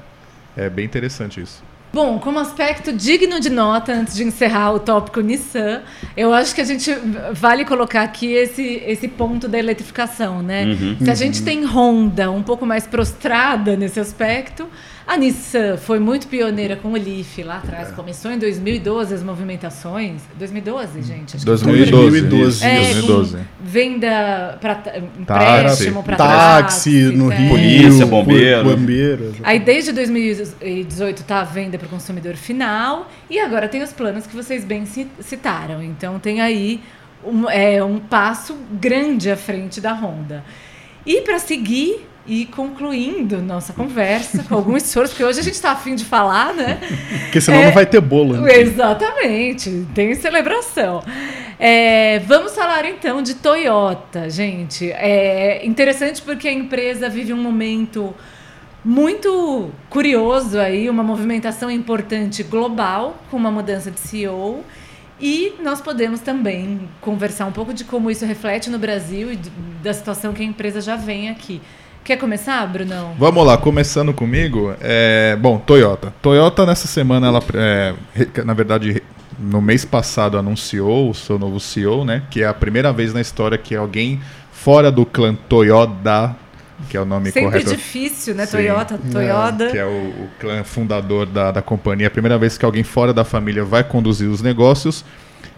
[0.55, 1.63] É bem interessante isso.
[1.91, 5.81] Bom, como aspecto digno de nota, antes de encerrar o tópico Nissan,
[6.15, 6.91] eu acho que a gente
[7.33, 10.65] vale colocar aqui esse, esse ponto da eletrificação, né?
[10.65, 11.45] Uhum, Se a gente uhum.
[11.45, 14.69] tem Honda um pouco mais prostrada nesse aspecto,
[15.07, 17.91] a Nissan foi muito pioneira com o Leaf lá atrás.
[17.91, 17.93] É.
[17.93, 20.23] Começou em 2012 as movimentações.
[20.39, 21.37] 2012, gente?
[21.37, 22.21] Acho 2012.
[22.21, 22.65] 2012.
[22.65, 23.39] É, 2012.
[23.61, 27.49] Venda para empréstimo para táxi, no Rio.
[27.49, 28.65] Polícia, bombeiro.
[28.65, 29.35] bombeiro.
[29.43, 33.11] Aí desde 2018 está a venda para o consumidor final.
[33.29, 34.87] E agora tem os planos que vocês bem
[35.21, 35.83] citaram.
[35.83, 36.81] Então tem aí
[37.25, 40.45] um, é, um passo grande à frente da Honda.
[41.05, 45.73] E para seguir e concluindo nossa conversa com algum esforço, porque hoje a gente está
[45.73, 46.79] afim de falar, né?
[47.25, 48.37] Porque senão é, não vai ter bolo.
[48.37, 48.61] Né?
[48.61, 51.03] Exatamente, tem celebração.
[51.59, 54.91] É, vamos falar então de Toyota, gente.
[54.93, 58.15] É interessante porque a empresa vive um momento
[58.85, 64.65] muito curioso aí, uma movimentação importante global, com uma mudança de CEO.
[65.21, 69.37] E nós podemos também conversar um pouco de como isso reflete no Brasil e
[69.83, 71.61] da situação que a empresa já vem aqui.
[72.05, 73.15] Quer começar, Brunão?
[73.17, 74.75] Vamos lá, começando comigo.
[74.81, 76.13] É, bom, Toyota.
[76.21, 77.95] Toyota nessa semana, ela, é,
[78.45, 79.01] na verdade,
[79.39, 82.25] no mês passado anunciou o seu novo CEO, né?
[82.29, 86.35] Que é a primeira vez na história que alguém fora do clã Toyota,
[86.89, 87.71] que é o nome Sempre correto.
[87.71, 88.47] Sempre difícil, né?
[88.47, 89.69] Sim, Toyota, Toyota.
[89.69, 92.07] Que é o, o clã fundador da, da companhia.
[92.07, 95.05] É a primeira vez que alguém fora da família vai conduzir os negócios.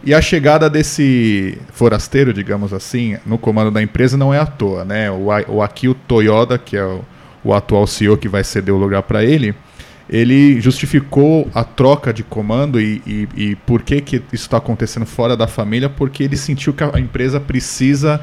[0.06, 4.84] E a chegada desse forasteiro, digamos assim, no comando da empresa não é à toa,
[4.84, 5.10] né?
[5.10, 7.00] O, o Akio Toyoda, que é o,
[7.42, 9.54] o atual CEO que vai ceder o lugar para ele,
[10.08, 15.06] ele justificou a troca de comando e, e, e por que, que isso está acontecendo
[15.06, 18.20] fora da família, porque ele sentiu que a empresa precisa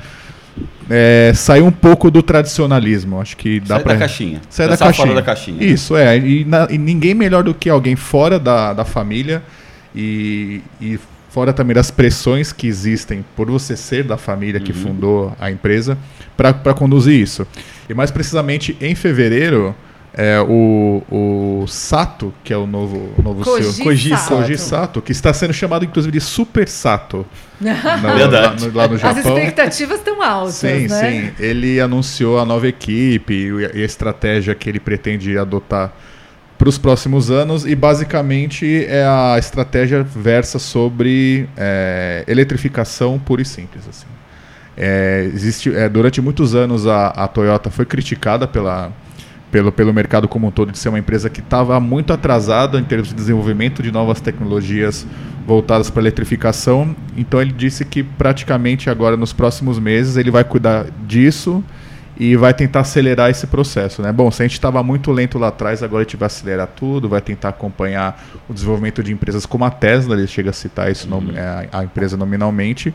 [0.89, 3.19] é, sair um pouco do tradicionalismo.
[3.19, 3.93] Acho que dá para.
[3.93, 4.41] da caixinha.
[4.49, 5.07] Sair da caixinha.
[5.07, 5.63] fora da caixinha.
[5.63, 6.17] Isso, é.
[6.17, 9.41] E, na, e, ninguém melhor do que alguém fora da, da família
[9.95, 10.99] e, e
[11.31, 14.77] fora também das pressões que existem por você ser da família que uhum.
[14.77, 15.97] fundou a empresa,
[16.35, 17.47] para conduzir isso.
[17.89, 19.73] E mais precisamente em fevereiro,
[20.13, 24.35] é, o, o Sato, que é o novo, novo Koji seu, Koji Sato.
[24.35, 27.25] Koji Sato, que está sendo chamado inclusive de Super Sato.
[27.61, 28.65] no, Verdade.
[28.65, 29.17] Lá, no, lá no Japão.
[29.17, 31.11] As expectativas estão altas, sim, né?
[31.11, 33.33] Sim, Ele anunciou a nova equipe
[33.73, 35.93] e a estratégia que ele pretende adotar
[36.61, 43.45] para os próximos anos e basicamente é a estratégia versa sobre é, eletrificação pura e
[43.45, 44.05] simples assim.
[44.77, 48.91] É, existe, é, durante muitos anos a, a Toyota foi criticada pela,
[49.51, 52.83] pelo, pelo mercado como um todo de ser uma empresa que estava muito atrasada em
[52.83, 55.07] termos de desenvolvimento de novas tecnologias
[55.47, 56.95] voltadas para eletrificação.
[57.17, 61.63] Então ele disse que praticamente agora nos próximos meses ele vai cuidar disso
[62.21, 63.99] e vai tentar acelerar esse processo.
[63.99, 64.11] Né?
[64.11, 67.09] Bom, se a gente estava muito lento lá atrás, agora a gente vai acelerar tudo,
[67.09, 71.11] vai tentar acompanhar o desenvolvimento de empresas como a Tesla, ele chega a citar isso,
[71.11, 71.31] uhum.
[71.35, 72.93] É, a, a, empresa nominalmente.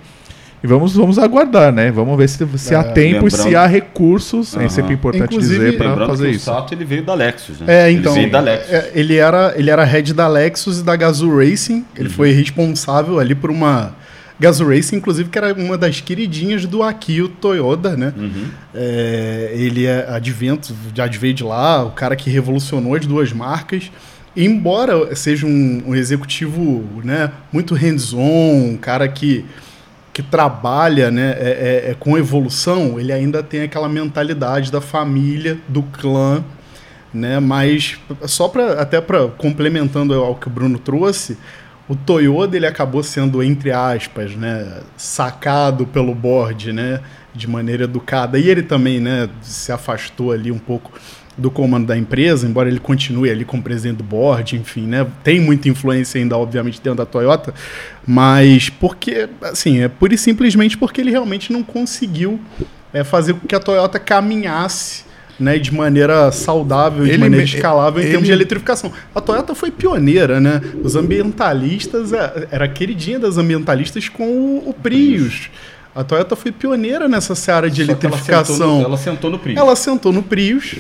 [0.63, 1.91] E vamos, vamos aguardar, né?
[1.91, 4.55] Vamos ver se, se é, há tempo e se há recursos.
[4.55, 4.63] Uhum.
[4.63, 6.49] É sempre importante Inclusive, dizer para fazer isso.
[6.49, 7.67] O Sato ele veio da Lexus, né?
[7.89, 8.13] É, então.
[8.13, 8.73] Ele veio da Lexus.
[8.73, 11.85] É, ele, era, ele era head da Lexus e da Gazoo Racing.
[11.97, 12.15] Ele uhum.
[12.15, 13.93] foi responsável ali por uma
[14.39, 18.13] Gazoo Racing, inclusive, que era uma das queridinhas do Akio Toyoda, né?
[18.17, 18.49] Uhum.
[18.75, 23.91] É, ele é advento, já adveio de lá, o cara que revolucionou as duas marcas.
[24.37, 29.47] embora seja um, um executivo né, muito hands-on, um cara que,
[30.13, 35.59] que trabalha né, é, é, é, com evolução, ele ainda tem aquela mentalidade da família,
[35.67, 36.45] do clã,
[37.15, 37.41] né?
[37.41, 41.39] Mas só para até para complementando ao que o Bruno trouxe,
[41.89, 47.01] o Toyota ele acabou sendo entre aspas, né, sacado pelo board, né,
[47.35, 48.39] de maneira educada.
[48.39, 50.93] E ele também, né, se afastou ali um pouco
[51.37, 55.07] do comando da empresa, embora ele continue ali como presidente do board, enfim, né?
[55.23, 57.53] Tem muita influência ainda, obviamente, dentro da Toyota,
[58.07, 62.41] mas porque, assim, é pura e simplesmente porque ele realmente não conseguiu
[62.93, 65.05] é, fazer com que a Toyota caminhasse
[65.39, 68.93] né, de maneira saudável, de maneira escalável ele, em termos de eletrificação.
[69.15, 70.61] A Toyota foi pioneira, né?
[70.83, 75.51] Os ambientalistas, é, era queridinha das ambientalistas com o, o Prius.
[75.95, 78.57] A Toyota foi pioneira nessa seara de Só eletrificação.
[78.57, 79.59] Ela sentou, no, ela sentou no Prius.
[79.59, 80.77] Ela sentou no Prius.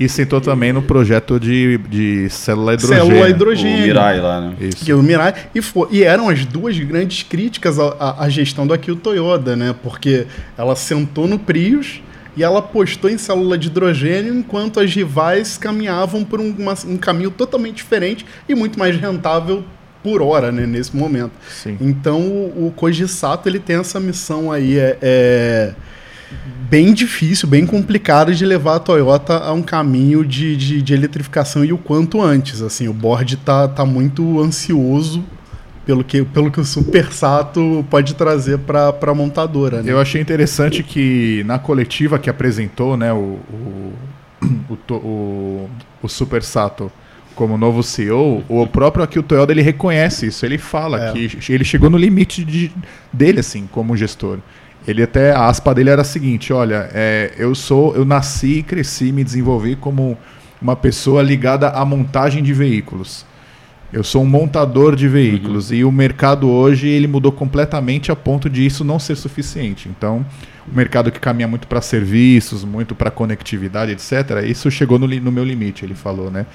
[0.00, 3.04] E sentou também no projeto de, de célula hidrogênio.
[3.04, 3.78] Célula hidrogênio.
[3.78, 4.54] O Mirai lá, né?
[4.60, 4.84] Isso.
[4.84, 5.34] Que o Mirai.
[5.54, 9.74] E, foi, e eram as duas grandes críticas à, à gestão do Akio Toyota, né?
[9.82, 10.26] Porque
[10.56, 12.00] ela sentou no Prius
[12.36, 16.96] e ela apostou em célula de hidrogênio enquanto as rivais caminhavam por um, uma, um
[16.96, 19.64] caminho totalmente diferente e muito mais rentável
[20.02, 21.32] por hora, né, nesse momento.
[21.48, 21.76] Sim.
[21.80, 25.74] Então o, o Koji Sato ele tem essa missão aí é, é
[26.68, 31.64] bem difícil, bem complicado de levar a Toyota a um caminho de, de, de eletrificação
[31.64, 32.62] e o quanto antes.
[32.62, 35.24] Assim, o board tá, tá muito ansioso
[35.84, 39.82] pelo que, pelo que o Super Sato pode trazer para a montadora.
[39.82, 39.92] Né?
[39.92, 43.92] Eu achei interessante que na coletiva que apresentou né, o, o,
[44.70, 45.70] o, o,
[46.02, 46.90] o Super Sato
[47.34, 50.44] como novo CEO, o próprio Akio Toyoda ele reconhece isso.
[50.44, 51.12] Ele fala é.
[51.12, 52.70] que ele chegou no limite de,
[53.12, 54.38] dele assim como gestor.
[54.86, 59.12] Ele até a aspa dele era a seguinte: olha, é, eu sou, eu nasci, cresci,
[59.12, 60.18] me desenvolvi como
[60.60, 63.24] uma pessoa ligada à montagem de veículos.
[63.92, 65.76] Eu sou um montador de veículos uhum.
[65.76, 69.86] e o mercado hoje ele mudou completamente a ponto de isso não ser suficiente.
[69.86, 70.24] Então,
[70.66, 74.44] o mercado que caminha muito para serviços, muito para conectividade, etc.
[74.46, 76.46] Isso chegou no, no, meu limite, ele falou, né?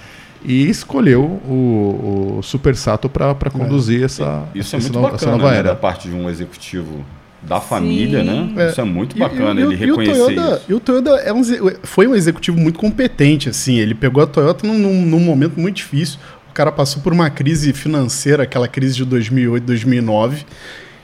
[0.43, 4.05] E escolheu o, o Super Sato para conduzir é.
[4.05, 5.69] essa, isso é essa, é muito nova, bacana, né, era.
[5.69, 7.05] da parte de um executivo
[7.41, 8.25] da família, Sim.
[8.25, 8.63] né?
[8.63, 8.69] É.
[8.69, 10.65] Isso é muito bacana, e, e, ele e reconhecer Toyota, isso.
[10.69, 11.41] E o Toyota é um,
[11.83, 13.77] foi um executivo muito competente, assim.
[13.77, 16.19] Ele pegou a Toyota num, num momento muito difícil
[16.57, 20.43] cara passou por uma crise financeira, aquela crise de 2008, 2009.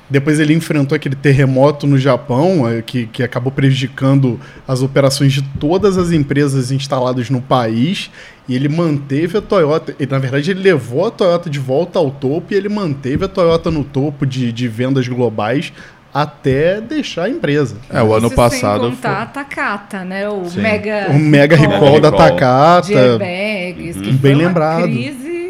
[0.10, 5.44] Depois ele enfrentou aquele terremoto no Japão, eh, que, que acabou prejudicando as operações de
[5.60, 8.10] todas as empresas instaladas no país.
[8.50, 9.96] E ele manteve a Toyota.
[10.00, 13.28] E, na verdade, ele levou a Toyota de volta ao topo e ele manteve a
[13.28, 15.72] Toyota no topo de, de vendas globais
[16.12, 17.78] até deixar a empresa.
[17.92, 18.86] É, o ano Isso passado.
[18.86, 19.24] Sem contar foi...
[19.24, 20.28] a Takata, né?
[20.28, 20.62] O Sim.
[20.62, 21.12] mega.
[21.12, 22.88] O mega recall, da Takata.
[22.88, 24.02] De airbags, uhum.
[24.02, 24.84] que Bem lembrado.
[24.84, 25.43] crise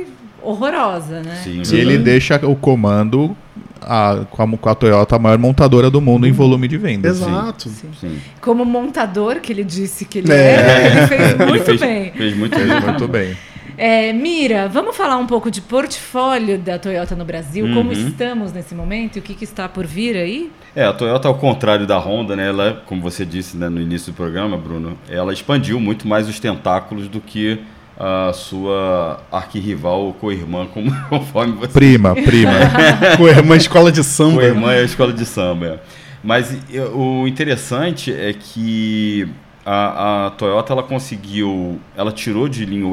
[0.44, 1.42] horrorosa, né?
[1.44, 3.36] Sim, e ele deixa o comando
[3.82, 6.36] a, com, a, Toyota, a maior montadora do mundo em uhum.
[6.36, 7.22] volume de vendas.
[7.22, 7.70] Exato.
[7.70, 7.90] Sim.
[8.00, 8.20] Sim.
[8.42, 10.54] Como montador que ele disse que ele é.
[10.54, 12.12] era, ele fez muito ele fez, bem.
[12.12, 13.38] Fez muito, fez muito bem.
[13.78, 17.74] É, Mira, vamos falar um pouco de portfólio da Toyota no Brasil, uhum.
[17.74, 20.52] como estamos nesse momento e o que, que, está por vir aí?
[20.76, 24.12] É, a Toyota, ao contrário da Honda, né, ela, como você disse né, no início
[24.12, 27.60] do programa, Bruno, ela expandiu muito mais os tentáculos do que
[28.00, 30.68] a sua arquirrival ou co-irmã,
[31.10, 31.74] conforme você.
[31.74, 32.52] Prima, prima.
[33.18, 34.42] co-irmã escola de samba.
[34.42, 35.66] Co-irmã é a escola de samba.
[35.66, 35.80] É.
[36.24, 36.58] Mas
[36.94, 39.28] o interessante é que
[39.66, 42.86] a, a, Toyota ela conseguiu, ela tirou de linha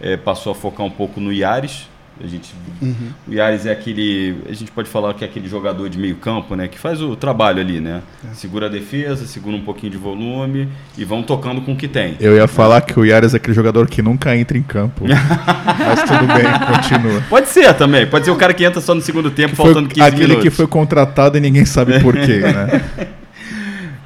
[0.00, 1.88] é, passou a focar um pouco no Yaris,
[2.22, 3.10] a gente, uhum.
[3.28, 4.36] O Yaris é aquele.
[4.48, 6.66] A gente pode falar que é aquele jogador de meio campo, né?
[6.66, 8.00] Que faz o trabalho ali, né?
[8.24, 8.34] É.
[8.34, 12.16] Segura a defesa, segura um pouquinho de volume e vão tocando com o que tem.
[12.18, 15.04] Eu ia falar que o Yaris é aquele jogador que nunca entra em campo.
[15.06, 17.20] mas tudo bem, continua.
[17.28, 18.06] Pode ser também.
[18.06, 20.36] Pode ser o cara que entra só no segundo tempo, que faltando 15 aquele minutos.
[20.38, 22.82] Aquele que foi contratado e ninguém sabe porquê, né?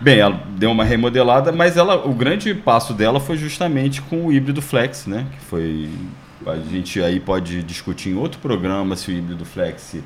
[0.01, 4.33] Bem, ela deu uma remodelada, mas ela, o grande passo dela foi justamente com o
[4.33, 5.27] híbrido flex, né?
[5.31, 5.91] Que foi
[6.47, 9.97] a gente aí pode discutir em outro programa se o híbrido flex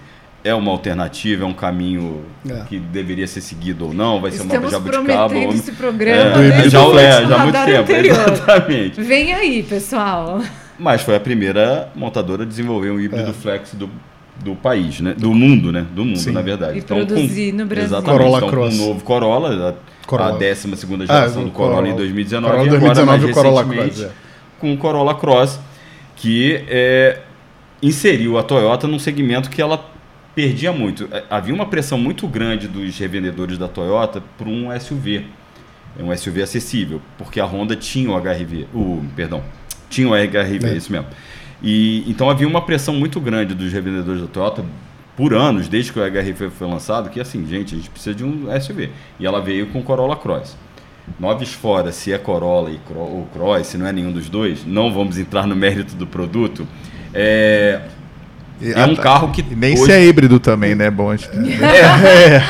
[0.44, 2.64] é uma alternativa, é um caminho é.
[2.68, 5.34] que deveria ser seguido ou não, vai Estamos ser uma jabuticaba.
[5.34, 5.52] Ou...
[5.52, 8.32] esse programa é, já, é, já há muito tempo, anterior.
[8.32, 9.00] exatamente.
[9.00, 10.42] Vem aí, pessoal.
[10.78, 13.32] Mas foi a primeira montadora a desenvolver um híbrido é.
[13.32, 13.88] flex do,
[14.44, 15.14] do país, né?
[15.16, 15.86] Do mundo, né?
[15.94, 16.32] Do mundo, Sim.
[16.32, 16.76] na verdade.
[16.76, 17.86] E então, produzir com, no Brasil.
[17.86, 18.18] Exatamente.
[18.18, 18.74] Corolla então, Cross.
[18.74, 19.76] o novo Corolla,
[20.06, 20.34] Corolla.
[20.34, 23.24] a 12 segunda geração ah, do Corolla, Corolla, em 2019 Corolla e agora 2019, mais
[23.24, 24.10] o Corolla Cross, é.
[24.60, 25.60] com o Corolla Cross
[26.24, 27.20] que é,
[27.82, 29.92] inseriu a Toyota num segmento que ela
[30.34, 31.06] perdia muito.
[31.12, 35.26] É, havia uma pressão muito grande dos revendedores da Toyota por um SUV,
[36.00, 39.42] um SUV acessível, porque a Honda tinha o HRV, o perdão,
[39.90, 40.74] tinha o HRV, é.
[40.74, 41.08] isso mesmo.
[41.62, 44.64] E então havia uma pressão muito grande dos revendedores da Toyota
[45.14, 48.24] por anos, desde que o HRV foi lançado, que assim, gente, a gente precisa de
[48.24, 48.88] um SUV.
[49.20, 50.56] E ela veio com o Corolla Cross.
[51.18, 55.18] Noves fora, se é Corolla ou Cross, se não é nenhum dos dois, não vamos
[55.18, 56.66] entrar no mérito do produto.
[57.12, 57.82] É,
[58.60, 59.42] é um carro que.
[59.42, 59.84] Nem hoje...
[59.84, 60.90] se é híbrido também, né?
[60.90, 61.30] Bom, gente...
[61.62, 62.36] é.
[62.36, 62.44] é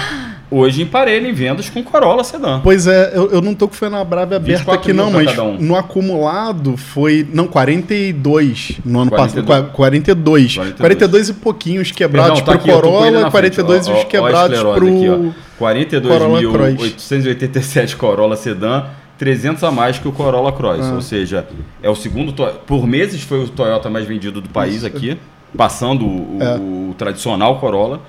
[0.55, 2.61] hoje emparelho em vendas com Corolla Sedan.
[2.63, 5.57] Pois é, eu, eu não tô com o na Brava aberta aqui não, mas um.
[5.59, 9.47] no acumulado foi, não, 42 no ano 42.
[9.47, 10.55] passado, 42.
[10.55, 10.81] 42.
[10.81, 14.87] 42 e pouquinhos quebrados Perdão, tá pro aqui, Corolla, 42 e os quebrados ó, pro
[14.87, 18.85] aqui, 42.887 Corolla Sedan.
[19.17, 20.95] 300 a mais que o Corolla Cross, ah.
[20.95, 21.47] ou seja,
[21.81, 22.35] é o segundo
[22.67, 24.89] por meses foi o Toyota mais vendido do país Isso.
[24.89, 25.17] aqui,
[25.57, 26.57] passando o, é.
[26.57, 28.03] o tradicional Corolla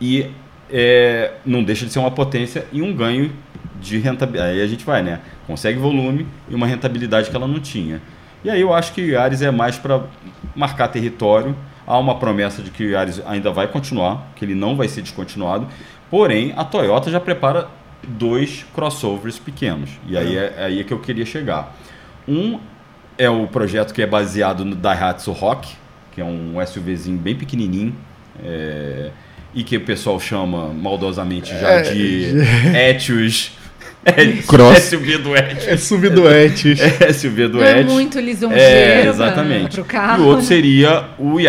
[0.00, 0.30] e
[0.70, 3.32] é, não deixa de ser uma potência e um ganho
[3.80, 4.52] de rentabilidade.
[4.52, 5.20] Aí a gente vai, né?
[5.46, 8.00] Consegue volume e uma rentabilidade que ela não tinha.
[8.44, 10.02] E aí eu acho que o Ares é mais para
[10.54, 11.56] marcar território.
[11.86, 15.02] Há uma promessa de que o Ares ainda vai continuar, que ele não vai ser
[15.02, 15.66] descontinuado.
[16.10, 17.68] Porém, a Toyota já prepara
[18.06, 19.90] dois crossovers pequenos.
[20.06, 21.76] E aí é, é aí é que eu queria chegar.
[22.28, 22.58] Um
[23.18, 25.72] é o projeto que é baseado no Daihatsu Rock,
[26.12, 27.94] que é um SUVzinho bem pequenininho.
[28.44, 29.10] É,
[29.54, 32.34] e que o pessoal chama maldosamente já é, de
[32.74, 33.52] Etios.
[34.08, 34.82] É, Cross.
[34.84, 35.80] SUV do Etios.
[35.80, 36.78] SUV do Etios.
[36.80, 37.90] É, SUV do Etios.
[37.90, 39.74] É muito lisonjeiro é, exatamente.
[39.74, 40.22] Pro carro.
[40.22, 41.40] E o outro seria o.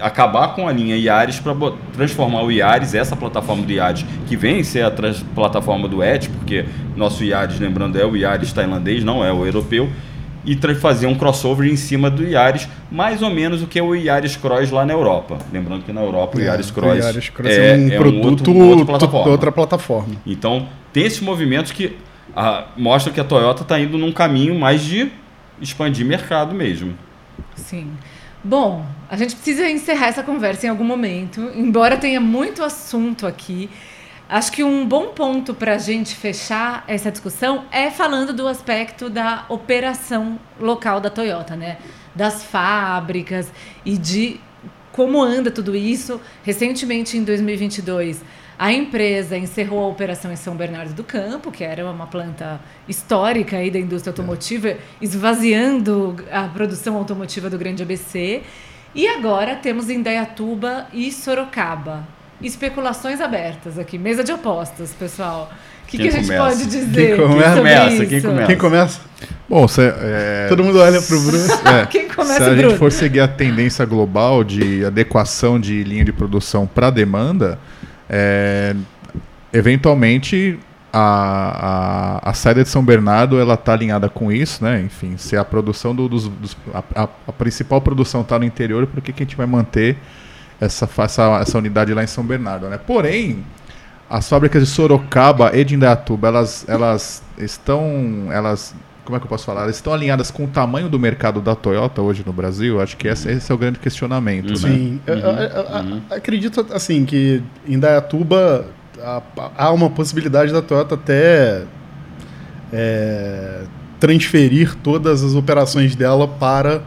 [0.00, 1.54] Acabar com a linha Yaris para
[1.92, 4.92] transformar o Yaris, essa plataforma do Yaris, que vem ser a
[5.34, 6.64] plataforma do Etios, porque
[6.96, 9.88] nosso Yaris, lembrando, é o Yaris tailandês, não é o europeu,
[10.44, 13.94] e fazer um crossover em cima do Yaris, mais ou menos o que é o
[13.94, 15.38] Yaris Cross lá na Europa.
[15.52, 18.50] Lembrando que na Europa é, o Yaris Cross, o Cross é, é, um é produto
[18.50, 19.30] um outro, plataforma.
[19.30, 20.14] outra plataforma.
[20.26, 21.96] Então, tem esses movimentos que
[22.34, 25.10] ah, mostram que a Toyota está indo num caminho mais de
[25.60, 26.94] expandir mercado mesmo.
[27.54, 27.90] Sim.
[28.42, 33.70] Bom, a gente precisa encerrar essa conversa em algum momento, embora tenha muito assunto aqui.
[34.28, 39.08] Acho que um bom ponto para a gente fechar essa discussão é falando do aspecto
[39.08, 41.78] da operação local da Toyota, né?
[42.14, 43.50] Das fábricas
[43.86, 44.38] e de
[44.92, 46.20] como anda tudo isso.
[46.42, 48.22] Recentemente, em 2022,
[48.58, 53.56] a empresa encerrou a operação em São Bernardo do Campo, que era uma planta histórica
[53.56, 58.42] aí da indústria automotiva, esvaziando a produção automotiva do Grande ABC.
[58.94, 65.50] E agora temos Indaiatuba e Sorocaba especulações abertas aqui, mesa de apostas, pessoal.
[65.82, 66.44] O que, que, a gente começa?
[66.44, 67.16] pode dizer?
[67.16, 68.06] Quem começa?
[68.06, 68.46] Quem começa?
[68.46, 69.00] Quem começa?
[69.48, 70.46] Bom, cê, é...
[70.48, 71.44] todo mundo olha para o Bruno.
[71.64, 72.70] É, Quem começa, Se a Bruno?
[72.70, 77.58] gente for seguir a tendência global de adequação de linha de produção para demanda,
[78.08, 78.76] é,
[79.52, 80.58] eventualmente
[80.98, 84.80] a, a, a, saída de São Bernardo ela está alinhada com isso, né?
[84.80, 88.86] Enfim, se a produção do, dos, dos a, a, a, principal produção está no interior,
[88.86, 89.96] por que, que a gente vai manter
[90.60, 92.68] essa, essa, essa unidade lá em São Bernardo.
[92.68, 92.78] Né?
[92.78, 93.44] Porém,
[94.10, 98.28] as fábricas de Sorocaba e de Indaiatuba, elas, elas estão.
[98.32, 98.74] Elas,
[99.04, 99.62] como é que eu posso falar?
[99.62, 102.80] Elas estão alinhadas com o tamanho do mercado da Toyota hoje no Brasil?
[102.80, 104.50] Acho que esse, esse é o grande questionamento.
[104.50, 104.56] Né?
[104.56, 105.00] Sim.
[105.06, 105.14] Né?
[105.14, 105.20] Uhum.
[105.20, 108.66] Eu, eu, eu, acredito assim que em Indaiatuba
[109.56, 111.64] há uma possibilidade da Toyota até
[112.72, 113.62] é,
[113.98, 116.82] transferir todas as operações dela para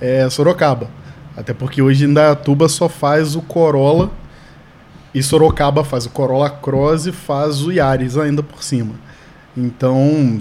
[0.00, 0.90] é, Sorocaba.
[1.36, 4.10] Até porque hoje Indaiatuba só faz o Corolla
[5.14, 8.94] e Sorocaba faz o Corolla Cross e faz o Yaris ainda por cima.
[9.56, 10.38] Então,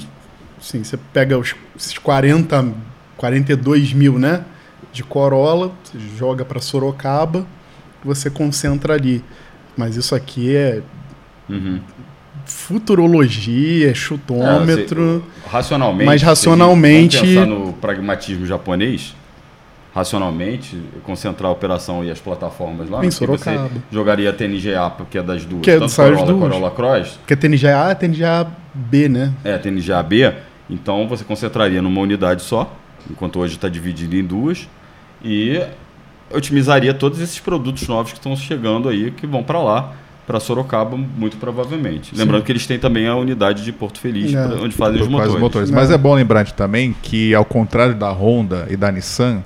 [0.60, 2.74] assim, você pega os, esses 40,
[3.16, 4.44] 42 mil, né?
[4.92, 5.72] De Corolla,
[6.18, 7.46] joga para Sorocaba,
[8.04, 9.24] você concentra ali.
[9.76, 10.82] Mas isso aqui é
[11.50, 11.80] uhum.
[12.46, 15.24] futurologia, chutômetro.
[15.46, 16.06] É, racionalmente.
[16.06, 17.18] Mas racionalmente.
[17.18, 19.16] Vamos pensar no pragmatismo japonês
[19.98, 23.68] racionalmente, concentrar a operação e as plataformas lá, em Sorocaba.
[23.68, 26.40] você jogaria a TNGA, porque é das duas, que é tanto Corolla, duas.
[26.40, 27.20] Corolla Cross.
[27.26, 29.34] Que a TNGA é a TNGA B, né?
[29.44, 30.32] É, a TNGA B,
[30.70, 32.72] então você concentraria numa unidade só,
[33.10, 34.70] enquanto hoje está dividido em duas,
[35.24, 35.60] e
[36.32, 39.94] otimizaria todos esses produtos novos que estão chegando aí, que vão para lá,
[40.28, 42.10] para Sorocaba, muito provavelmente.
[42.14, 42.22] Sim.
[42.22, 44.46] Lembrando que eles têm também a unidade de Porto Feliz, é.
[44.62, 45.40] onde fazem os motores.
[45.40, 45.72] motores.
[45.72, 49.42] Mas é bom lembrar também que, ao contrário da Honda e da Nissan,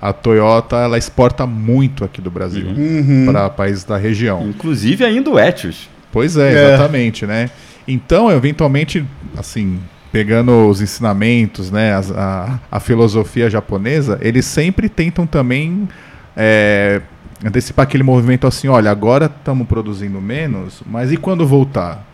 [0.00, 3.26] a Toyota ela exporta muito aqui do Brasil uhum.
[3.26, 4.48] para países da região.
[4.48, 5.90] Inclusive ainda o Etios.
[6.12, 7.50] Pois é, é, exatamente, né?
[7.86, 9.04] Então, eventualmente,
[9.36, 9.80] assim,
[10.12, 15.88] pegando os ensinamentos, né, a, a, a filosofia japonesa, eles sempre tentam também
[16.36, 17.02] é,
[17.44, 22.06] antecipar aquele movimento assim, olha, agora estamos produzindo menos, mas e quando voltar?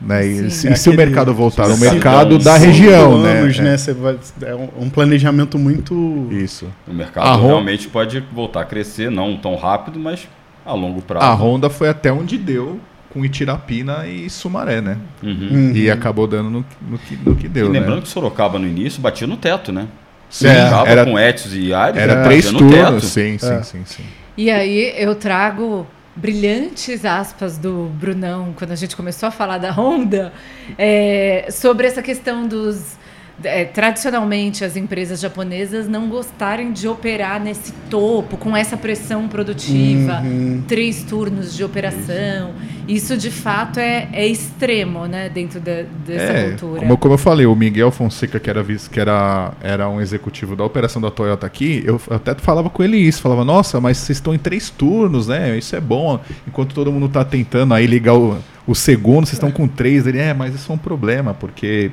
[0.00, 0.26] Né?
[0.26, 3.40] E, se, É e se o mercado voltar, o mercado da região, né?
[3.40, 3.62] anos, É.
[3.62, 3.76] né?
[3.78, 6.28] Você vai- é um- planejamento muito.
[6.30, 6.66] Isso.
[6.86, 10.28] O mercado A realmente pode voltar a crescer, não tão rápido, mas
[10.66, 11.24] a longo prazo.
[11.24, 12.78] A Honda foi até onde deu
[13.10, 14.98] com Itirapina e Sumaré, né?
[15.22, 15.48] Uhum.
[15.50, 15.72] Uhum.
[15.74, 18.02] E acabou dando no, no que, no que E deu, lembrando né?
[18.02, 19.88] que Sorocaba no início batia no teto, né?
[20.28, 23.04] Sim, era, com Etios e Ares, era três no turnos.
[23.04, 23.62] Sim, sim, É.
[23.62, 24.02] sim, sim.
[24.36, 29.70] E aí eu trago brilhantes aspas do Brunão quando a gente começou a falar da
[29.70, 30.32] Honda
[30.76, 32.98] é, sobre essa questão dos
[33.44, 40.22] é, tradicionalmente as empresas japonesas não gostarem de operar nesse topo com essa pressão produtiva
[40.24, 40.62] Uhum.
[40.66, 42.52] três turnos de operação
[42.88, 47.18] isso de fato é, é extremo né dentro da- dessa É, cultura como, como eu
[47.18, 51.10] falei, o Miguel Fonseca, que era vice, que era, era um executivo da operação da
[51.10, 54.70] Toyota aqui, eu até falava com ele isso, falava, nossa, mas vocês estão em três
[54.70, 55.56] turnos, né?
[55.58, 56.20] Isso é bom.
[56.46, 60.06] Enquanto todo mundo tá tentando aí ligar o, o segundo, vocês estão com três.
[60.06, 61.90] Ele, é, mas isso é um problema, porque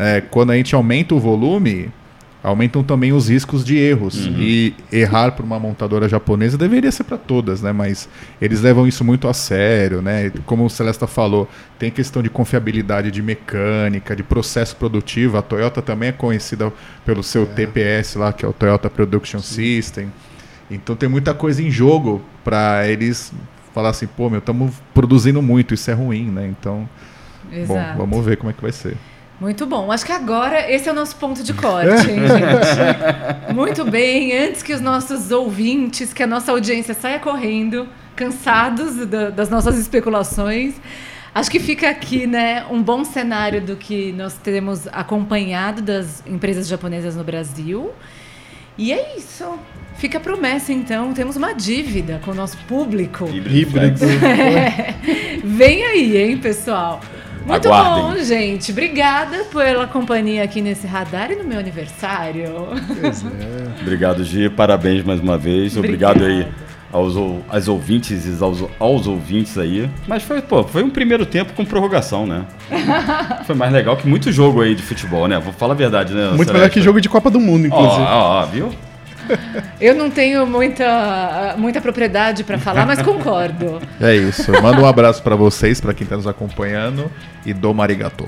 [0.00, 1.90] é, quando a gente aumenta o volume,
[2.42, 4.26] aumentam também os riscos de erros.
[4.26, 4.36] Uhum.
[4.38, 7.70] E errar para uma montadora japonesa deveria ser para todas, né?
[7.70, 8.08] Mas
[8.40, 10.32] eles levam isso muito a sério, né?
[10.46, 11.46] Como o Celesta falou,
[11.78, 15.36] tem questão de confiabilidade de mecânica, de processo produtivo.
[15.36, 16.72] A Toyota também é conhecida
[17.04, 20.10] pelo seu TPS lá, que é o Toyota Production System.
[20.70, 23.34] Então tem muita coisa em jogo para eles
[23.74, 26.48] falar assim, pô, meu, estamos produzindo muito, isso é ruim, né?
[26.48, 26.88] Então,
[27.66, 27.98] bom, Exato.
[27.98, 28.96] vamos ver como é que vai ser.
[29.40, 29.90] Muito bom.
[29.90, 33.54] Acho que agora esse é o nosso ponto de corte, hein, gente?
[33.54, 34.36] Muito bem.
[34.36, 39.78] Antes que os nossos ouvintes, que a nossa audiência saia correndo, cansados da- das nossas
[39.78, 40.74] especulações,
[41.34, 46.68] acho que fica aqui, né, um bom cenário do que nós temos acompanhado das empresas
[46.68, 47.92] japonesas no Brasil.
[48.76, 49.58] E é isso.
[49.96, 51.12] Fica a promessa, então.
[51.12, 53.26] Temos uma dívida com o nosso público.
[53.28, 54.00] Híbrido.
[55.44, 57.00] Vem aí, hein, pessoal?
[57.46, 58.02] Muito Aguardem.
[58.04, 58.70] bom, gente.
[58.72, 62.68] Obrigada pela companhia aqui nesse radar e no meu aniversário.
[63.00, 63.80] Pois é.
[63.82, 64.48] Obrigado, Gi.
[64.50, 65.76] Parabéns mais uma vez.
[65.76, 66.46] Obrigado aí
[66.92, 67.14] aos,
[67.48, 69.88] às ouvintes e aos, aos ouvintes aí.
[70.06, 72.44] Mas foi, pô, foi um primeiro tempo com prorrogação, né?
[73.46, 75.38] foi mais legal que muito jogo aí de futebol, né?
[75.38, 76.26] Vou falar a verdade, né?
[76.28, 76.52] Muito Celeste?
[76.52, 78.02] melhor que jogo de Copa do Mundo, Ó, inclusive.
[78.06, 78.70] ó, ó, viu?
[79.80, 83.80] Eu não tenho muita, muita propriedade para falar, mas concordo.
[84.00, 84.50] É isso.
[84.62, 87.10] Manda um abraço para vocês, para quem está nos acompanhando
[87.44, 88.26] e do Marigato.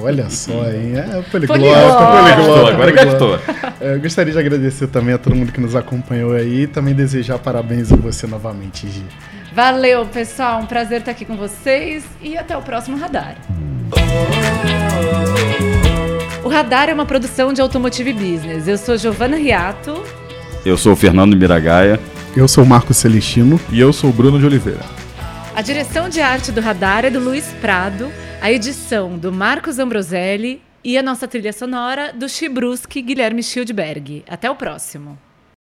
[0.00, 0.92] Olha só, hein?
[0.96, 2.22] É poliglota, Poliglota.
[2.22, 2.72] poliglota.
[2.72, 3.04] Agora poliglota.
[3.04, 3.38] gastou.
[3.80, 6.94] É, Eu gostaria de agradecer também a todo mundo que nos acompanhou aí e também
[6.94, 9.04] desejar parabéns a você novamente, Gi.
[9.52, 10.60] Valeu, pessoal.
[10.60, 13.34] Um prazer estar aqui com vocês e até o próximo Radar.
[16.42, 18.66] O Radar é uma produção de Automotive Business.
[18.66, 20.02] Eu sou Giovana Riato.
[20.64, 22.00] Eu sou o Fernando Miragaia.
[22.34, 23.60] Eu sou o Marco Celestino.
[23.70, 24.80] E eu sou o Bruno de Oliveira.
[25.54, 28.10] A direção de arte do Radar é do Luiz Prado,
[28.40, 34.24] a edição do Marcos Ambroselli e a nossa trilha sonora do Chibruski Guilherme Schildberg.
[34.26, 35.18] Até o próximo.